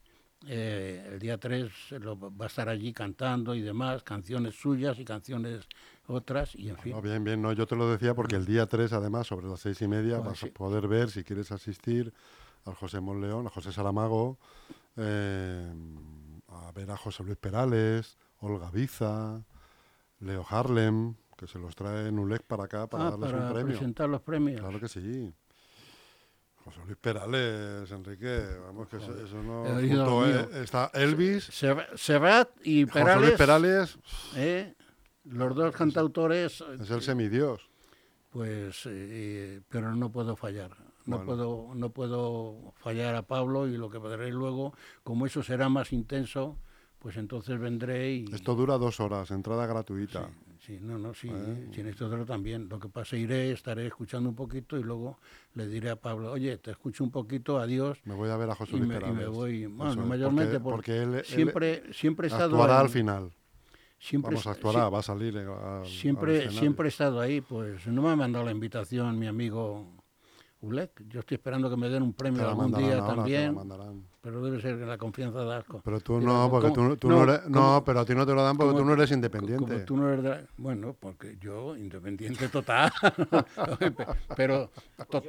eh, 0.47 1.09
el 1.13 1.19
día 1.19 1.39
3 1.39 1.71
lo- 2.01 2.19
va 2.19 2.47
a 2.47 2.49
estar 2.49 2.69
allí 2.69 2.93
cantando 2.93 3.55
y 3.55 3.61
demás, 3.61 4.03
canciones 4.03 4.55
suyas 4.55 4.99
y 4.99 5.05
canciones 5.05 5.67
otras, 6.07 6.55
y 6.57 6.69
en 6.71 6.77
fin. 6.79 6.93
No, 6.93 7.01
bien, 7.03 7.23
bien, 7.23 7.41
no, 7.41 7.53
yo 7.53 7.67
te 7.67 7.77
lo 7.77 7.89
decía 7.91 8.15
porque 8.15 8.37
el 8.37 8.45
día 8.47 8.67
3, 8.67 8.93
además, 8.93 9.27
sobre 9.29 9.47
las 9.47 9.61
seis 9.61 9.81
y 9.83 9.87
media, 9.87 10.17
Pues 10.17 10.27
vas 10.29 10.39
sí. 10.41 10.47
a 10.49 10.51
poder 10.53 10.89
ver, 10.89 11.11
si 11.11 11.23
quieres 11.25 11.53
asistir, 11.53 12.13
al 12.65 12.75
José 12.75 13.01
Monleón, 13.01 13.47
a 13.47 13.51
José 13.51 13.71
Saramago, 13.73 14.39
eh, 14.97 15.73
a 16.51 16.73
ver 16.73 16.91
a 16.91 16.97
José 16.97 17.23
Luis 17.25 17.37
Perales, 17.37 18.17
Olga 18.41 18.71
Biza, 18.71 19.43
Leo 20.21 20.45
Harlem, 20.49 21.15
que 21.37 21.47
se 21.47 21.59
los 21.59 21.75
trae 21.75 22.09
en 22.09 22.19
ULEC 22.19 22.43
para 22.43 22.65
acá 22.65 22.87
para 22.87 23.07
Ah, 23.07 23.11
darles 23.13 23.31
para 23.31 23.47
un 23.47 23.53
premio. 23.53 23.73
presentar 23.77 24.09
los 24.09 24.21
premios. 24.21 24.61
Claro 24.61 24.79
que 24.81 24.89
sí. 24.89 25.33
José 26.65 26.81
Luis 26.85 26.99
Perales, 26.99 27.91
Enrique, 27.91 28.45
vamos 28.63 28.87
que 28.89 28.99
eso, 28.99 29.17
eso 29.25 29.43
no... 29.43 29.65
Junto, 29.65 30.27
eh, 30.27 30.63
está 30.63 30.91
Elvis, 30.93 31.45
Serra- 31.47 31.89
Serrat 31.97 32.51
y 32.65 32.85
José 32.85 32.99
Luis 33.17 33.33
Perales, 33.33 33.39
Perales 33.39 33.99
¿eh? 34.37 34.75
los 35.25 35.55
dos 35.55 35.75
cantautores, 35.75 36.63
es 36.81 36.91
el 36.91 37.01
semidios. 37.01 37.67
pues, 38.31 38.83
eh, 38.87 39.63
pero 39.71 39.95
no 39.97 40.13
puedo 40.13 40.37
fallar. 40.37 40.71
No 41.11 41.25
puedo, 41.25 41.71
no 41.75 41.91
puedo 41.91 42.73
fallar 42.77 43.15
a 43.15 43.23
Pablo 43.23 43.67
y 43.69 43.77
lo 43.77 43.91
que 43.91 44.01
podré 44.01 44.31
luego, 44.31 44.75
como 45.03 45.27
eso 45.27 45.43
será 45.43 45.69
más 45.69 45.93
intenso, 45.93 46.57
pues 46.99 47.17
entonces 47.17 47.59
vendré 47.59 48.13
y 48.13 48.25
Esto 48.33 48.55
dura 48.55 48.77
dos 48.79 49.01
horas, 49.01 49.31
entrada 49.31 49.67
gratuita. 49.67 50.29
sí, 50.29 50.67
sí, 50.67 50.79
no, 50.83 50.99
no, 50.99 51.15
sí, 51.15 51.29
Bueno. 51.29 51.73
sin 51.73 51.87
esto 51.87 52.07
otro 52.07 52.27
también. 52.27 52.69
Lo 52.69 52.79
que 52.79 52.89
pasa, 52.89 53.17
iré, 53.17 53.53
estaré 53.53 53.87
escuchando 53.87 54.29
un 54.29 54.35
poquito 54.37 54.79
y 54.79 54.83
luego 54.83 55.19
le 55.55 55.67
diré 55.67 55.91
a 55.91 55.97
Pablo, 55.97 56.31
oye, 56.33 56.59
te 56.59 56.71
escucho 56.73 57.03
un 57.03 57.11
poquito, 57.11 57.59
adiós, 57.59 57.99
Me 58.05 58.15
voy 58.15 58.29
a 58.31 58.37
ver 58.37 58.51
a 58.51 58.55
José 58.55 58.77
y 58.77 58.81
Luis 58.81 58.89
me, 58.89 59.09
y 59.09 59.13
me 59.13 59.27
voy. 59.29 59.67
Bueno, 59.67 60.05
mayormente 60.07 60.61
porque, 60.61 60.61
porque, 60.61 60.93
porque 60.93 61.03
él, 61.03 61.15
él 61.15 61.25
siempre, 61.25 61.93
siempre 61.95 62.27
he 62.27 62.31
estado 62.31 62.45
actuará 62.57 62.75
en- 62.75 62.81
al 62.81 62.89
final. 62.91 63.33
Siempre, 63.99 64.31
Vamos, 64.31 64.47
actuará, 64.47 64.87
sí, 64.87 64.93
va 64.93 64.99
a 64.99 65.03
salir. 65.03 65.37
eh, 65.37 65.47
al- 65.47 65.85
siempre, 65.87 66.51
siempre 66.51 66.87
he 66.87 66.89
estado 66.89 67.21
ahí, 67.21 67.41
pues 67.43 67.87
no 67.87 68.01
me 68.03 68.11
ha 68.11 68.17
mandado 68.17 68.45
la 68.45 68.51
invitación 68.51 69.19
mi 69.19 69.27
amigo 69.27 69.87
Ulek. 70.63 71.03
Yo 71.09 71.21
estoy 71.21 71.37
esperando 71.37 71.71
que 71.71 71.77
me 71.77 71.89
den 71.89 72.03
un 72.03 72.13
premio 72.13 72.43
la 72.43 72.51
algún 72.51 72.71
mandarán 72.71 72.87
día 72.89 73.07
también, 73.07 73.59
pero 74.21 74.43
debe 74.43 74.61
ser 74.61 74.79
que 74.79 74.85
la 74.85 74.99
confianza 74.99 75.43
da 75.43 75.59
asco. 75.59 75.81
Pero 75.83 76.01
tú 76.01 76.21
no, 76.21 76.51
porque 76.51 76.69
¿cómo- 76.69 76.91
tú, 76.91 76.97
tú 76.99 77.09
no, 77.09 77.25
no, 77.25 77.33
eres, 77.33 77.49
no, 77.49 77.83
pero 77.85 78.01
a 78.01 78.05
ti 78.05 78.15
no 78.15 78.27
te 78.27 78.35
lo 78.35 78.43
dan 78.45 78.57
porque 78.59 78.77
tú 78.79 78.85
no 78.85 78.93
eres 78.93 79.11
independiente. 79.11 79.65
Como 79.73 79.85
tú 79.87 79.97
no 79.97 80.11
eres 80.13 80.23
de- 80.23 80.47
bueno, 80.59 80.95
porque 81.01 81.39
yo 81.41 81.77
independiente 81.77 82.49
total, 82.51 82.93
pero 84.37 84.71
to- 85.09 85.23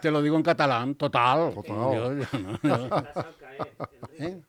te 0.00 0.10
lo 0.10 0.22
digo 0.22 0.36
en 0.36 0.42
catalán, 0.44 0.94
total. 0.94 1.52
Yo- 1.66 2.14
yo. 2.14 2.88
¿Eh? 4.18 4.40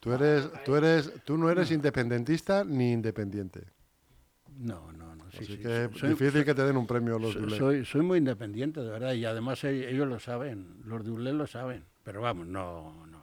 Tú 0.00 0.12
eres, 0.12 0.48
tú 0.64 0.74
eres, 0.74 1.12
tú 1.24 1.36
no 1.38 1.48
eres 1.50 1.70
independentista 1.70 2.64
ni 2.64 2.92
independiente. 2.92 3.66
no, 4.58 4.90
no, 4.92 5.01
sí, 5.32 5.38
Así 5.44 5.56
sí, 5.56 5.58
que 5.62 5.90
soy- 5.98 6.10
difícil 6.10 6.44
que 6.44 6.54
te 6.54 6.62
den 6.64 6.76
un 6.76 6.86
premio 6.86 7.18
los 7.18 7.32
soy, 7.32 7.42
Dulé. 7.42 7.58
soy, 7.58 7.84
soy 7.84 8.02
muy 8.02 8.18
independiente, 8.18 8.80
de 8.80 8.90
verdad, 8.90 9.12
y 9.14 9.24
además 9.24 9.64
e- 9.64 9.90
ellos 9.90 10.06
lo 10.08 10.18
saben, 10.20 10.76
los 10.84 11.04
de 11.04 11.10
ULE 11.10 11.32
lo 11.32 11.46
saben, 11.46 11.84
pero 12.04 12.20
vamos, 12.20 12.46
no, 12.46 13.06
no. 13.06 13.22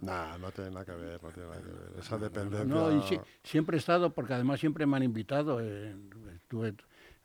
Nah, 0.00 0.38
no 0.38 0.52
tiene 0.52 0.70
nada 0.70 0.84
que 0.84 0.92
ver, 0.92 1.20
no 1.20 1.30
tiene 1.30 1.48
nada 1.48 1.60
que 1.60 1.68
ver. 1.72 1.92
Esa 1.98 2.18
dependencia. 2.18 2.64
No, 2.64 2.96
y 2.96 3.02
sí- 3.02 3.18
siempre 3.42 3.76
he 3.76 3.80
estado, 3.80 4.10
porque 4.14 4.32
además 4.34 4.60
siempre 4.60 4.86
me 4.86 4.96
han 4.96 5.02
invitado. 5.02 5.58
eh, 5.60 5.96
estuve- 6.36 6.74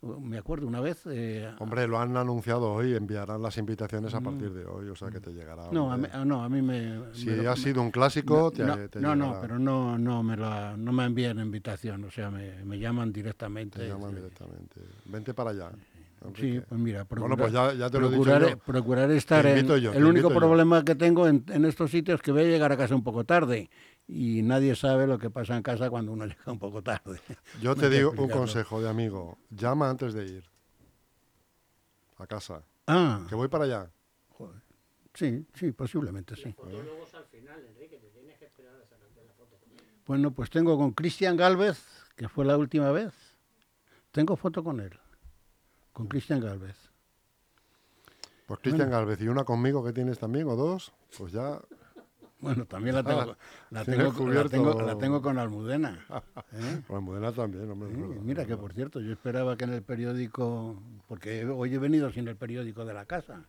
me 0.04 0.38
acuerdo 0.38 0.68
una 0.68 0.82
vez. 0.82 1.02
eh, 1.08 1.50
Hombre, 1.60 1.88
lo 1.88 2.00
han 2.00 2.16
anunciado 2.18 2.72
hoy, 2.74 2.94
enviarán 2.96 3.42
las 3.42 3.58
invitaciones 3.58 4.14
a 4.14 4.22
partir 4.22 4.52
de 4.54 4.66
hoy, 4.66 4.90
o 4.90 4.96
sea 4.96 5.10
que 5.10 5.20
te 5.20 5.32
llegará. 5.32 5.70
Mm. 5.70 5.74
no, 5.74 5.92
a 5.92 5.98
mí, 5.98 6.08
no, 6.26 6.44
a 6.44 6.50
mí 6.50 6.62
me. 6.62 7.14
si 7.14 7.28
me 7.30 7.38
lo- 7.38 7.52
ha 7.52 7.56
sido 7.56 7.82
un 7.82 7.92
clásico, 7.92 8.52
te, 8.52 8.64
no, 8.64 8.78
te 8.90 9.00
no, 9.00 9.16
no, 9.16 9.38
pero 9.42 9.58
no, 9.60 9.98
no 9.98 10.24
me 10.24 10.36
la, 10.38 10.76
no 10.78 10.92
me 10.92 11.06
envían 11.06 11.40
invitación, 11.40 12.04
o 12.04 12.12
sea, 12.12 12.30
me, 12.30 12.64
me 12.66 12.78
llaman 12.80 13.12
directamente. 13.14 13.80
Te 13.80 13.88
llaman 13.88 14.12
Sí. 14.12 14.16
directamente. 14.18 14.82
Vente 15.06 15.34
para 15.34 15.52
allá. 15.52 15.72
Sí, 16.36 16.48
Enrique. 16.48 16.66
pues 16.70 16.80
mira, 16.80 17.06
Bueno, 17.10 17.36
pues 17.36 17.52
ya, 17.52 17.74
ya 17.74 17.90
te 17.90 18.00
lo 18.00 18.08
he 18.08 18.12
dicho 18.12 18.24
yo. 18.40 18.48
estar 19.12 19.46
en... 19.46 19.68
yo, 19.68 19.92
el 19.92 20.06
único 20.06 20.30
yo. 20.30 20.36
problema 20.36 20.82
que 20.86 20.96
tengo 20.96 21.28
en, 21.28 21.44
en 21.50 21.66
estos 21.66 21.92
sitios 21.92 22.16
es 22.16 22.22
que 22.22 22.32
voy 22.32 22.44
a 22.44 22.46
llegar 22.46 22.72
a 22.72 22.78
casa 22.78 22.96
un 22.96 23.04
poco 23.04 23.26
tarde 23.26 23.70
y 24.08 24.42
nadie 24.44 24.76
sabe 24.76 25.08
lo 25.08 25.18
que 25.18 25.30
pasa 25.30 25.56
en 25.56 25.64
casa 25.64 25.90
cuando 25.90 26.12
uno 26.12 26.26
llega 26.28 26.52
un 26.52 26.60
poco 26.60 26.82
tarde. 26.82 27.20
Yo 27.62 27.76
te 27.76 27.90
digo 27.90 28.12
un 28.18 28.30
consejo 28.30 28.82
de 28.82 28.90
amigo. 28.90 29.38
Llama 29.50 29.90
antes 29.90 30.14
de 30.14 30.26
ir 30.26 30.44
a 32.18 32.28
casa. 32.28 32.64
Ah, 32.88 33.26
Que 33.30 33.36
voy 33.36 33.48
para 33.48 33.64
allá. 33.66 33.92
sí, 35.14 35.46
sí, 35.54 35.72
posiblemente 35.72 36.36
sí. 36.36 36.52
Fotólogos 36.54 37.14
al 37.14 37.26
final, 37.26 37.64
Enrique, 37.66 37.98
te 37.98 38.10
tienes 38.10 38.38
que 38.38 38.46
esperar 38.46 38.76
a 38.76 38.86
sacarte 38.86 39.24
la 39.26 39.34
foto. 39.34 39.58
Bueno, 40.06 40.32
pues 40.32 40.50
tengo 40.50 40.78
con 40.78 40.92
Cristian 40.92 41.38
Galvez, 41.38 41.82
que 42.16 42.28
fue 42.28 42.46
la 42.46 42.58
última 42.58 42.92
vez. 42.92 43.14
Tengo 44.12 44.36
foto 44.36 44.64
con 44.64 44.80
él, 44.80 45.00
con 45.92 46.08
Cristian 46.08 46.40
Galvez. 46.40 46.76
Pues 48.46 48.60
Cristian 48.60 48.92
Galvez 48.92 49.22
y 49.22 49.28
una 49.28 49.46
conmigo 49.46 49.84
que 49.84 49.94
tienes 49.94 50.20
también, 50.20 50.48
o 50.48 50.56
dos, 50.56 50.92
pues 51.18 51.32
ya. 51.32 51.60
Bueno, 52.44 52.66
también 52.66 52.96
la 52.96 53.04
tengo, 53.04 53.38
la 53.72 53.86
tengo, 53.86 54.12
la 54.30 54.50
tengo, 54.50 54.82
la 54.82 54.98
tengo 54.98 55.22
con 55.22 55.38
Almudena. 55.40 56.06
¿eh? 56.52 56.82
Pues 56.88 57.02
Modena 57.02 57.32
también, 57.32 57.70
hombre. 57.72 57.90
Sí, 57.90 58.02
verdad, 58.02 58.22
mira 58.22 58.46
que 58.46 58.58
por 58.58 58.74
cierto, 58.74 59.00
yo 59.00 59.12
esperaba 59.14 59.56
que 59.58 59.64
en 59.64 59.74
el 59.74 59.82
periódico, 59.82 60.82
porque 61.08 61.46
hoy 61.46 61.74
he 61.74 61.80
venido 61.80 62.12
sin 62.12 62.28
el 62.28 62.36
periódico 62.36 62.86
de 62.86 62.94
la 62.94 63.06
casa, 63.06 63.46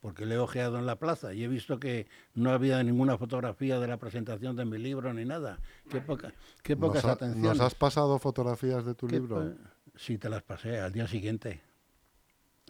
porque 0.00 0.26
le 0.26 0.34
he 0.34 0.38
ojeado 0.38 0.78
en 0.78 0.86
la 0.86 0.96
plaza 0.96 1.32
y 1.32 1.44
he 1.44 1.48
visto 1.48 1.78
que 1.78 2.08
no 2.34 2.50
había 2.50 2.82
ninguna 2.82 3.16
fotografía 3.16 3.78
de 3.78 3.86
la 3.86 3.96
presentación 3.98 4.56
de 4.56 4.64
mi 4.64 4.78
libro 4.78 5.14
ni 5.14 5.24
nada. 5.24 5.60
Qué, 5.88 6.00
poca, 6.00 6.32
qué 6.62 6.76
pocas 6.76 7.04
¿Nos, 7.04 7.10
ha- 7.10 7.12
atenciones. 7.12 7.58
¿Nos 7.58 7.60
has 7.66 7.74
pasado 7.76 8.18
fotografías 8.18 8.84
de 8.84 8.94
tu 8.96 9.08
libro? 9.08 9.54
Sí, 9.94 10.18
te 10.18 10.28
las 10.28 10.42
pasé 10.42 10.80
al 10.80 10.90
día 10.92 11.06
siguiente. 11.06 11.62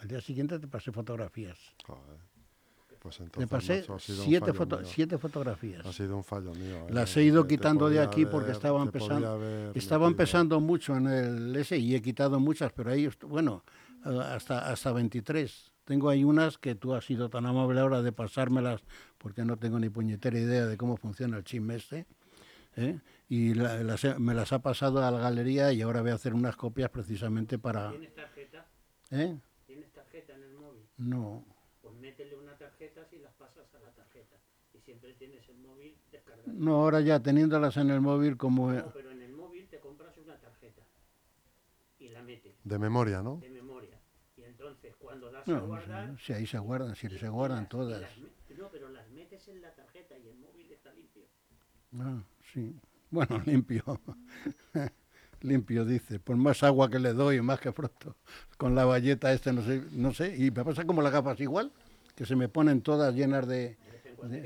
Al 0.02 0.08
día 0.08 0.20
siguiente 0.20 0.58
te 0.58 0.66
pasé 0.68 0.92
fotografías. 0.92 1.58
Joder. 1.86 2.18
Pues 3.02 3.18
entonces, 3.18 3.50
pasé 3.50 3.80
macho, 3.80 3.94
ha 3.94 3.98
sido 3.98 4.18
un 4.22 4.28
siete, 4.28 4.46
fallo 4.46 4.54
foto- 4.58 4.76
mío. 4.78 4.86
siete 4.88 5.18
fotografías. 5.18 5.84
Ha 5.86 5.92
sido 5.92 6.16
un 6.16 6.22
fallo 6.22 6.54
mío. 6.54 6.86
¿eh? 6.88 6.92
Las 6.92 7.16
he 7.16 7.24
ido 7.24 7.46
quitando 7.48 7.88
de 7.88 7.98
aquí 8.00 8.26
porque 8.26 8.52
estaba 8.52 8.80
empezando, 8.80 9.72
estaba 9.74 10.06
empezando 10.06 10.60
mucho 10.60 10.96
en 10.96 11.06
el 11.08 11.56
ese 11.56 11.78
y 11.78 11.96
he 11.96 12.00
quitado 12.02 12.38
muchas, 12.38 12.72
pero 12.72 12.92
ahí, 12.92 13.08
bueno, 13.26 13.64
eh, 14.06 14.18
hasta, 14.24 14.70
hasta 14.70 14.92
23. 14.92 15.72
Tengo 15.84 16.08
ahí 16.10 16.22
unas 16.22 16.58
que 16.58 16.76
tú 16.76 16.94
has 16.94 17.04
sido 17.04 17.28
tan 17.28 17.44
amable 17.44 17.80
ahora 17.80 18.02
de 18.02 18.12
pasármelas 18.12 18.82
porque 19.18 19.44
no 19.44 19.56
tengo 19.56 19.80
ni 19.80 19.88
puñetera 19.88 20.38
idea 20.38 20.66
de 20.66 20.76
cómo 20.76 20.96
funciona 20.96 21.36
el 21.38 21.42
chisme 21.42 21.74
este. 21.74 22.06
¿eh? 22.76 23.00
Y 23.28 23.54
la- 23.54 23.82
las 23.82 24.04
he- 24.04 24.16
me 24.20 24.32
las 24.32 24.52
ha 24.52 24.60
pasado 24.60 25.04
a 25.04 25.10
la 25.10 25.18
galería 25.18 25.72
y 25.72 25.82
ahora 25.82 26.02
voy 26.02 26.12
a 26.12 26.14
hacer 26.14 26.34
unas 26.34 26.54
copias 26.54 26.88
precisamente 26.90 27.58
para... 27.58 27.90
¿Tienes 27.90 28.14
tarjeta? 28.14 28.66
¿eh? 29.10 29.36
¿Tienes 29.66 29.90
tarjeta 29.92 30.34
en 30.34 30.42
el 30.44 30.54
móvil? 30.54 30.82
No, 30.98 31.44
métele 32.02 32.34
una 32.36 32.56
tarjeta 32.58 33.04
si 33.08 33.18
las 33.18 33.32
pasas 33.34 33.72
a 33.74 33.78
la 33.78 33.90
tarjeta. 33.92 34.36
Y 34.74 34.80
siempre 34.80 35.12
tienes 35.14 35.48
el 35.48 35.58
móvil 35.58 35.94
descargado. 36.10 36.52
no, 36.52 36.74
ahora 36.76 37.00
ya 37.00 37.20
teniéndolas 37.20 37.76
en 37.76 37.90
el 37.90 38.00
móvil 38.00 38.36
como... 38.36 38.72
No, 38.72 38.90
pero 38.92 39.10
en 39.10 39.22
el 39.22 39.32
móvil 39.32 39.68
te 39.68 39.78
compras 39.80 40.16
una 40.18 40.36
tarjeta 40.38 40.82
y 41.98 42.08
la 42.08 42.22
metes 42.22 42.54
De 42.64 42.78
memoria, 42.78 43.22
¿no? 43.22 43.36
de 43.36 43.50
memoria. 43.50 43.98
Y 44.36 44.42
entonces 44.42 44.96
cuando 44.96 45.30
das 45.30 45.46
No, 45.46 45.56
a 45.56 45.60
guardar... 45.60 46.18
si 46.18 46.32
ahí 46.32 46.46
se 46.46 46.58
guardan, 46.58 46.96
si 46.96 47.06
y- 47.06 47.18
se 47.18 47.26
y 47.26 47.28
guardan 47.28 47.58
las- 47.58 47.66
y 47.66 47.70
todas. 47.70 48.00
las 48.00 48.18
no, 48.58 48.68
pero 48.70 48.88
las 48.88 49.08
metes 49.10 49.46
en 49.48 49.60
la 49.60 49.74
tarjeta 49.74 50.18
y 50.18 50.26
el 50.28 50.36
móvil 50.36 50.70
está 50.72 50.92
limpio. 50.92 51.24
Ah, 51.98 52.22
sí. 52.52 52.74
Bueno, 53.10 53.40
limpio. 53.46 53.84
limpio, 55.42 55.84
dice. 55.84 56.18
Por 56.18 56.36
más 56.36 56.62
agua 56.62 56.88
que 56.90 56.98
le 56.98 57.12
doy, 57.12 57.40
más 57.42 57.60
que 57.60 57.72
froto. 57.72 58.16
Con 58.56 58.74
la 58.74 58.84
valleta 58.84 59.32
este, 59.32 59.52
no 59.52 59.62
sé, 59.62 59.82
no 59.92 60.12
sé. 60.14 60.34
Y 60.36 60.50
me 60.50 60.64
pasa 60.64 60.84
como 60.84 61.02
las 61.02 61.12
gafas 61.12 61.38
igual, 61.40 61.72
que 62.14 62.26
se 62.26 62.36
me 62.36 62.48
ponen 62.48 62.82
todas 62.82 63.14
llenas 63.14 63.46
de... 63.46 63.76
De 64.04 64.14
cuando. 64.16 64.36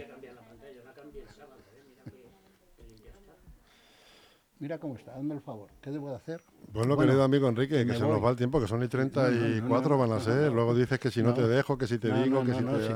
Mira 4.58 4.78
cómo 4.78 4.96
está, 4.96 5.14
hazme 5.14 5.34
el 5.34 5.42
favor. 5.42 5.68
¿Qué 5.82 5.90
debo 5.90 6.08
de 6.08 6.16
hacer? 6.16 6.40
Bueno, 6.72 6.94
Bueno, 6.96 7.08
querido 7.10 7.22
amigo 7.24 7.46
Enrique, 7.46 7.84
que 7.84 7.92
se 7.92 8.00
nos 8.00 8.24
va 8.24 8.30
el 8.30 8.36
tiempo, 8.36 8.58
que 8.58 8.66
son 8.66 8.82
y 8.82 8.88
34 8.88 9.90
no, 9.90 9.98
van 9.98 10.12
a 10.12 10.14
no, 10.14 10.20
ser. 10.20 10.48
no. 10.48 10.54
Luego 10.54 10.74
dices 10.74 10.98
que 10.98 11.10
si 11.10 11.22
no, 11.22 11.28
No. 11.30 11.34
te 11.34 11.46
dejo, 11.46 11.76
que 11.76 11.86
si 11.86 11.98
te 11.98 12.08
No, 12.08 12.22
digo, 12.22 12.38
no, 12.42 12.44
que 12.46 12.52
no, 12.52 12.58
si 12.58 12.64
no, 12.64 12.78
te... 12.78 12.86
sí. 12.86 12.92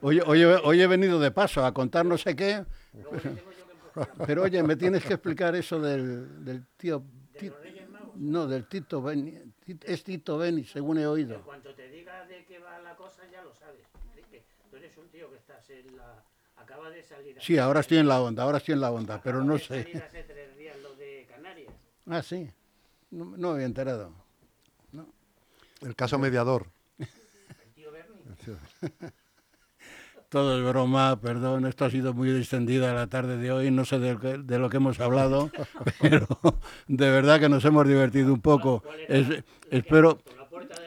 Hoy, 0.00 0.20
hoy, 0.26 0.42
he- 0.42 0.46
hoy 0.64 0.80
he 0.82 0.86
venido 0.88 1.20
de 1.20 1.30
paso 1.30 1.64
a 1.64 1.72
contar 1.72 2.04
no 2.04 2.18
sé 2.18 2.34
qué, 2.34 2.64
Luego 2.94 3.12
le 3.12 3.20
tengo 3.20 3.36
yo 3.52 3.64
que 3.64 3.72
empujar. 3.72 4.26
pero 4.26 4.42
oye, 4.42 4.60
me 4.64 4.74
tienes 4.74 5.04
que 5.04 5.14
explicar 5.14 5.54
eso 5.54 5.78
del, 5.80 6.44
del 6.44 6.66
tío... 6.76 7.04
¿De 7.32 7.38
Ti- 7.38 7.52
no, 8.16 8.46
del 8.48 8.66
Tito 8.66 9.00
Beni. 9.00 9.38
Es 9.84 10.02
Tito 10.02 10.36
Beni, 10.38 10.64
según 10.64 10.98
he 10.98 11.06
oído. 11.06 11.36
En 11.36 11.42
cuanto 11.42 11.72
te 11.74 11.88
diga 11.90 12.24
de 12.26 12.44
qué 12.44 12.58
va 12.58 12.80
la 12.80 12.96
cosa, 12.96 13.22
ya 13.30 13.42
lo 13.42 13.54
sabes. 13.54 13.82
Tú 14.74 14.78
eres 14.78 14.96
un 14.98 15.08
tío 15.08 15.30
que 15.30 15.36
estás 15.36 15.70
en 15.70 15.96
la... 15.96 16.20
Acaba 16.56 16.90
de 16.90 17.00
salir... 17.00 17.36
Sí, 17.40 17.58
ahora 17.58 17.78
estoy 17.78 17.98
en 17.98 18.08
la 18.08 18.20
onda, 18.20 18.42
ahora 18.42 18.58
estoy 18.58 18.72
en 18.74 18.80
la 18.80 18.90
onda, 18.90 19.20
pero 19.22 19.44
no 19.44 19.56
sé. 19.56 19.84
salir 19.84 20.02
hace 20.02 20.24
tres 20.24 20.56
días 20.58 20.76
lo 20.82 20.96
de 20.96 21.28
Canarias. 21.30 21.72
Ah, 22.06 22.22
sí. 22.24 22.50
No, 23.12 23.24
no 23.36 23.48
me 23.50 23.54
había 23.54 23.66
enterado. 23.66 24.12
El 25.80 25.94
caso 25.94 26.18
mediador. 26.18 26.66
El 26.98 27.06
tío 27.76 27.92
Bernie. 27.92 28.18
Todo 30.28 30.58
es 30.58 30.64
broma, 30.68 31.20
perdón, 31.20 31.66
esto 31.66 31.84
ha 31.84 31.90
sido 31.90 32.12
muy 32.12 32.32
distendida 32.32 32.92
la 32.94 33.06
tarde 33.06 33.36
de 33.36 33.52
hoy, 33.52 33.70
no 33.70 33.84
sé 33.84 34.00
de, 34.00 34.14
lo 34.14 34.18
que- 34.20 34.38
de 34.38 34.58
lo 34.58 34.68
que 34.70 34.78
hemos 34.78 34.98
hablado, 34.98 35.52
pero 36.00 36.26
de 36.88 37.10
verdad 37.10 37.38
que 37.38 37.48
nos 37.48 37.64
hemos 37.64 37.86
divertido 37.86 38.32
un 38.34 38.40
poco. 38.40 38.80
¿Cuál 38.80 38.98
era 39.00 39.14
Es- 39.16 39.28
la- 39.28 39.34
la 39.36 39.42
que 39.70 39.76
espero, 39.78 40.18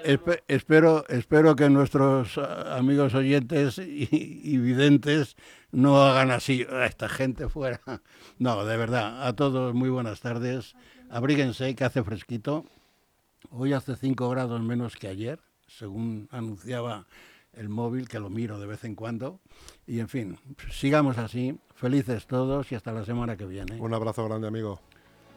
espe- 0.04 0.44
espero, 0.48 1.06
espero 1.10 1.56
que 1.56 1.70
nuestros 1.70 2.38
ah, 2.38 2.78
amigos 2.78 3.14
oyentes 3.14 3.78
y, 3.78 4.08
y 4.12 4.58
videntes 4.58 5.36
no 5.72 6.02
hagan 6.04 6.32
así 6.32 6.66
a 6.70 6.86
esta 6.86 7.10
gente 7.10 7.48
fuera. 7.50 7.82
No, 8.40 8.66
de 8.66 8.78
verdad, 8.78 9.26
a 9.28 9.36
todos 9.36 9.74
muy 9.74 9.90
buenas 9.90 10.22
tardes. 10.22 10.76
Abríguense, 11.10 11.74
que 11.76 11.84
hace 11.84 12.04
fresquito. 12.04 12.66
Hoy 13.50 13.74
hace 13.74 13.96
5 13.96 14.30
grados 14.30 14.62
menos 14.62 14.96
que 14.96 15.08
ayer, 15.08 15.40
según 15.68 16.28
anunciaba 16.32 17.08
el 17.54 17.70
móvil, 17.70 18.08
que 18.08 18.20
lo 18.20 18.30
miro 18.30 18.60
de 18.60 18.68
vez 18.68 18.84
en 18.84 18.94
cuando. 18.94 19.40
Y 19.88 20.00
en 20.02 20.08
fin, 20.10 20.38
sigamos 20.72 21.18
así, 21.18 21.58
felices 21.74 22.28
todos 22.28 22.72
y 22.72 22.76
hasta 22.76 22.92
la 22.92 23.06
semana 23.06 23.38
que 23.38 23.46
viene. 23.46 23.80
Un 23.80 23.94
abrazo 23.94 24.26
grande, 24.26 24.48
amigo. 24.48 24.80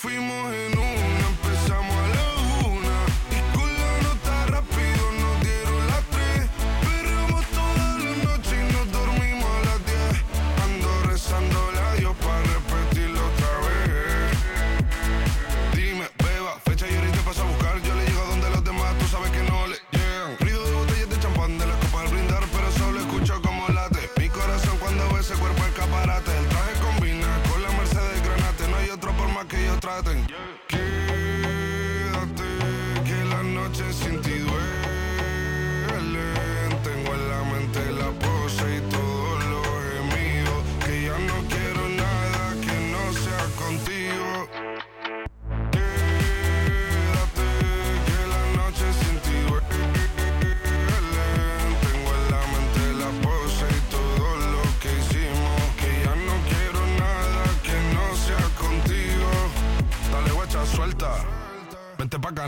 fuimos 0.00 0.54
en 0.54 0.79